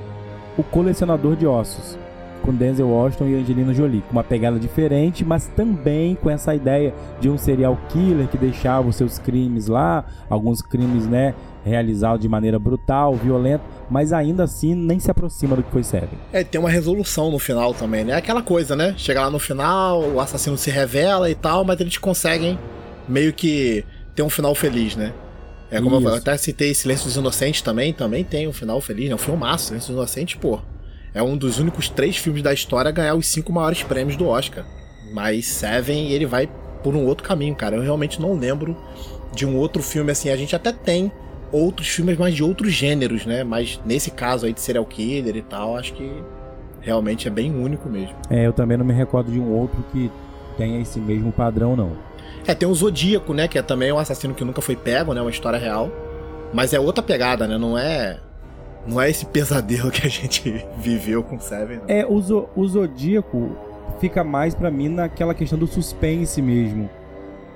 [0.59, 1.97] O Colecionador de Ossos
[2.41, 6.95] com Denzel Washington e Angelina Jolie, com uma pegada diferente, mas também com essa ideia
[7.20, 11.34] de um serial killer que deixava os seus crimes lá, alguns crimes, né,
[11.64, 16.18] realizados de maneira brutal, violenta, mas ainda assim nem se aproxima do que foi Seven.
[16.32, 18.14] É, tem uma resolução no final também, né?
[18.14, 18.95] Aquela coisa, né?
[18.97, 22.59] Chega lá no final, o assassino se revela e tal, mas eles conseguem
[23.09, 23.84] meio que
[24.14, 25.12] ter um final feliz, né?
[25.70, 29.09] É como eu, eu até citei Silêncio dos Inocentes também, também tem um final feliz,
[29.09, 29.14] né?
[29.14, 30.59] Um filmaço, Silêncio dos Inocentes, pô
[31.15, 34.27] é um dos únicos três filmes da história a ganhar os cinco maiores prêmios do
[34.27, 34.65] Oscar.
[35.13, 36.49] Mas Seven, ele vai
[36.83, 37.77] por um outro caminho, cara.
[37.77, 38.77] Eu realmente não lembro
[39.35, 40.31] de um outro filme assim.
[40.31, 41.11] A gente até tem
[41.53, 43.43] outros filmes, mas de outros gêneros, né?
[43.43, 46.11] Mas nesse caso aí de serial killer e tal, acho que
[46.80, 48.14] realmente é bem único mesmo.
[48.30, 50.11] É, eu também não me recordo de um outro que
[50.57, 51.93] tenha esse mesmo padrão, não.
[52.47, 53.49] É, tem o Zodíaco, né?
[53.49, 55.21] Que é também um assassino que nunca foi pego, né?
[55.21, 55.91] Uma história real.
[56.53, 57.59] Mas é outra pegada, né?
[57.59, 58.18] Não é
[58.87, 61.79] não é esse pesadelo que a gente viveu com Seven.
[61.79, 61.85] Não.
[61.89, 63.57] É, o, zo o Zodíaco
[63.99, 66.89] fica mais para mim naquela questão do suspense mesmo.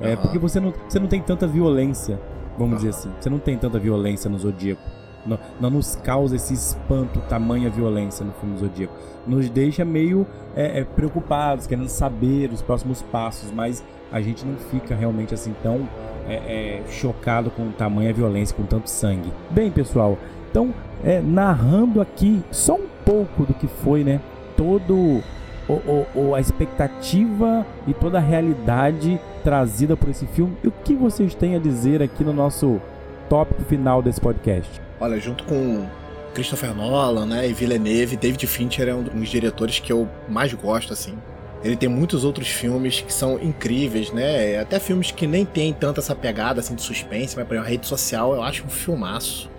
[0.00, 2.20] É, porque você não, você não tem tanta violência,
[2.58, 2.76] vamos uhum.
[2.76, 3.12] dizer assim.
[3.18, 4.82] Você não tem tanta violência no Zodíaco.
[5.24, 8.92] Não, não nos causa esse espanto, tamanha violência no filme Zodíaco.
[9.26, 13.82] Nos deixa meio é, é, preocupados, querendo saber os próximos passos, mas
[14.12, 15.88] a gente não fica realmente assim tão
[16.28, 19.32] é, é chocado com tamanha violência, com tanto sangue.
[19.50, 20.18] Bem, pessoal,
[20.54, 20.72] então,
[21.02, 24.20] é, narrando aqui só um pouco do que foi, né?
[24.56, 25.20] Todo
[25.68, 30.56] o, o, a expectativa e toda a realidade trazida por esse filme.
[30.62, 32.80] E o que vocês têm a dizer aqui no nosso
[33.28, 34.80] tópico final desse podcast?
[35.00, 35.88] Olha, junto com
[36.34, 40.92] Christopher Nolan, né, e Villeneuve, David Fincher é um dos diretores que eu mais gosto,
[40.92, 41.18] assim.
[41.64, 44.56] Ele tem muitos outros filmes que são incríveis, né?
[44.60, 47.70] Até filmes que nem tem tanta essa pegada assim de suspense, mas por exemplo, a
[47.70, 49.52] rede social eu acho um filmaço.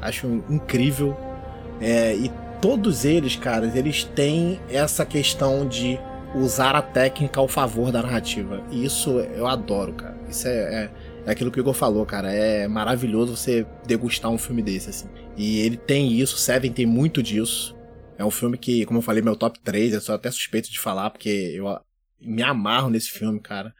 [0.00, 1.16] Acho incrível.
[1.80, 5.98] É, e todos eles, cara, eles têm essa questão de
[6.34, 8.62] usar a técnica ao favor da narrativa.
[8.70, 10.16] E isso eu adoro, cara.
[10.28, 10.90] Isso é, é,
[11.26, 12.32] é, aquilo que o Igor falou, cara.
[12.32, 15.08] É maravilhoso você degustar um filme desse, assim.
[15.36, 17.76] E ele tem isso, Seven tem muito disso.
[18.18, 20.80] É um filme que, como eu falei, meu top 3, eu sou até suspeito de
[20.80, 21.66] falar, porque eu
[22.20, 23.74] me amarro nesse filme, cara.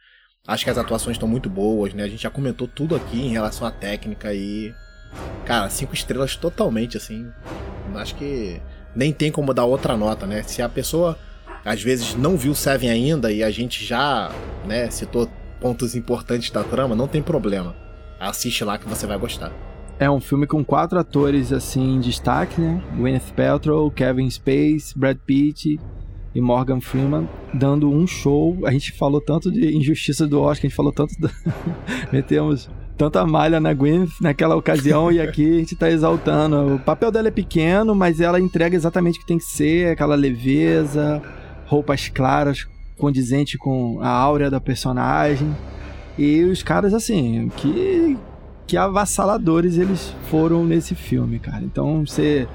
[0.47, 2.03] Acho que as atuações estão muito boas, né?
[2.03, 4.73] A gente já comentou tudo aqui em relação à técnica e.
[5.45, 7.27] Cara, cinco estrelas totalmente, assim.
[7.95, 8.61] Acho que
[8.95, 10.43] nem tem como dar outra nota, né?
[10.43, 11.17] Se a pessoa
[11.63, 14.31] às vezes não viu Seven ainda e a gente já,
[14.65, 15.29] né, citou
[15.59, 17.75] pontos importantes da trama, não tem problema.
[18.19, 19.51] Assiste lá que você vai gostar.
[19.99, 22.81] É um filme com quatro atores assim em destaque, né?
[22.95, 25.79] Gwyneth Paltrow, Kevin Spacey, Brad Pitt
[26.33, 28.57] e Morgan Freeman dando um show.
[28.65, 31.13] A gente falou tanto de injustiça do Oscar, a gente falou tanto
[32.13, 36.75] metemos tanta malha na Gwyneth naquela ocasião e aqui a gente tá exaltando.
[36.75, 40.15] O papel dela é pequeno, mas ela entrega exatamente o que tem que ser, aquela
[40.15, 41.21] leveza,
[41.67, 42.67] roupas claras,
[42.97, 45.55] condizente com a áurea da personagem.
[46.17, 48.17] E os caras, assim, que,
[48.65, 51.63] que avassaladores eles foram nesse filme, cara.
[51.63, 52.47] Então você.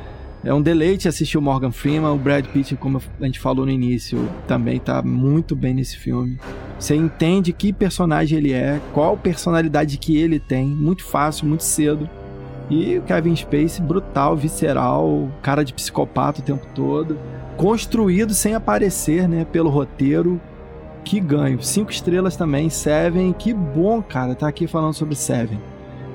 [0.44, 3.70] É um deleite assistir o Morgan Freeman, o Brad Pitt, como a gente falou no
[3.70, 6.39] início, também tá muito bem nesse filme.
[6.78, 12.10] Você entende que personagem ele é, qual personalidade que ele tem, muito fácil, muito cedo.
[12.69, 17.16] E o Kevin Spacey, brutal, visceral, cara de psicopata o tempo todo
[17.56, 20.40] construído sem aparecer, né, pelo roteiro.
[21.05, 21.62] Que ganho.
[21.62, 23.32] Cinco estrelas também, Seven.
[23.32, 25.60] Que bom, cara, tá aqui falando sobre Seven.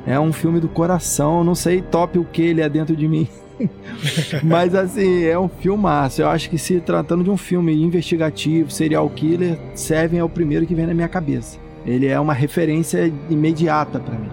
[0.05, 1.43] É um filme do coração.
[1.43, 3.27] Não sei top o que ele é dentro de mim.
[4.43, 6.21] Mas assim, é um filmaço.
[6.21, 10.65] Eu acho que se tratando de um filme investigativo, serial killer, Seven é o primeiro
[10.65, 11.57] que vem na minha cabeça.
[11.85, 14.29] Ele é uma referência imediata para mim.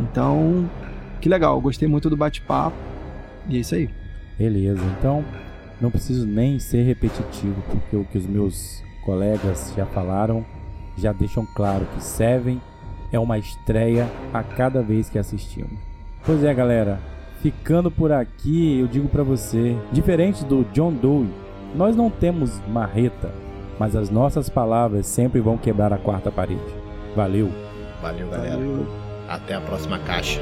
[0.00, 0.68] Então,
[1.20, 1.60] que legal.
[1.60, 2.76] Gostei muito do bate-papo.
[3.48, 3.88] E é isso aí.
[4.38, 4.82] Beleza.
[4.98, 5.24] Então,
[5.80, 10.44] não preciso nem ser repetitivo, porque o que os meus colegas já falaram
[10.96, 12.60] já deixam claro que Seven
[13.12, 15.78] é uma estreia a cada vez que assistimos.
[16.24, 17.00] Pois é, galera,
[17.42, 21.28] ficando por aqui, eu digo para você, diferente do John Doe,
[21.74, 23.32] nós não temos marreta,
[23.78, 26.62] mas as nossas palavras sempre vão quebrar a quarta parede.
[27.16, 27.50] Valeu.
[28.00, 28.56] Valeu, galera.
[28.56, 28.86] Valeu.
[29.28, 30.40] Até a próxima caixa.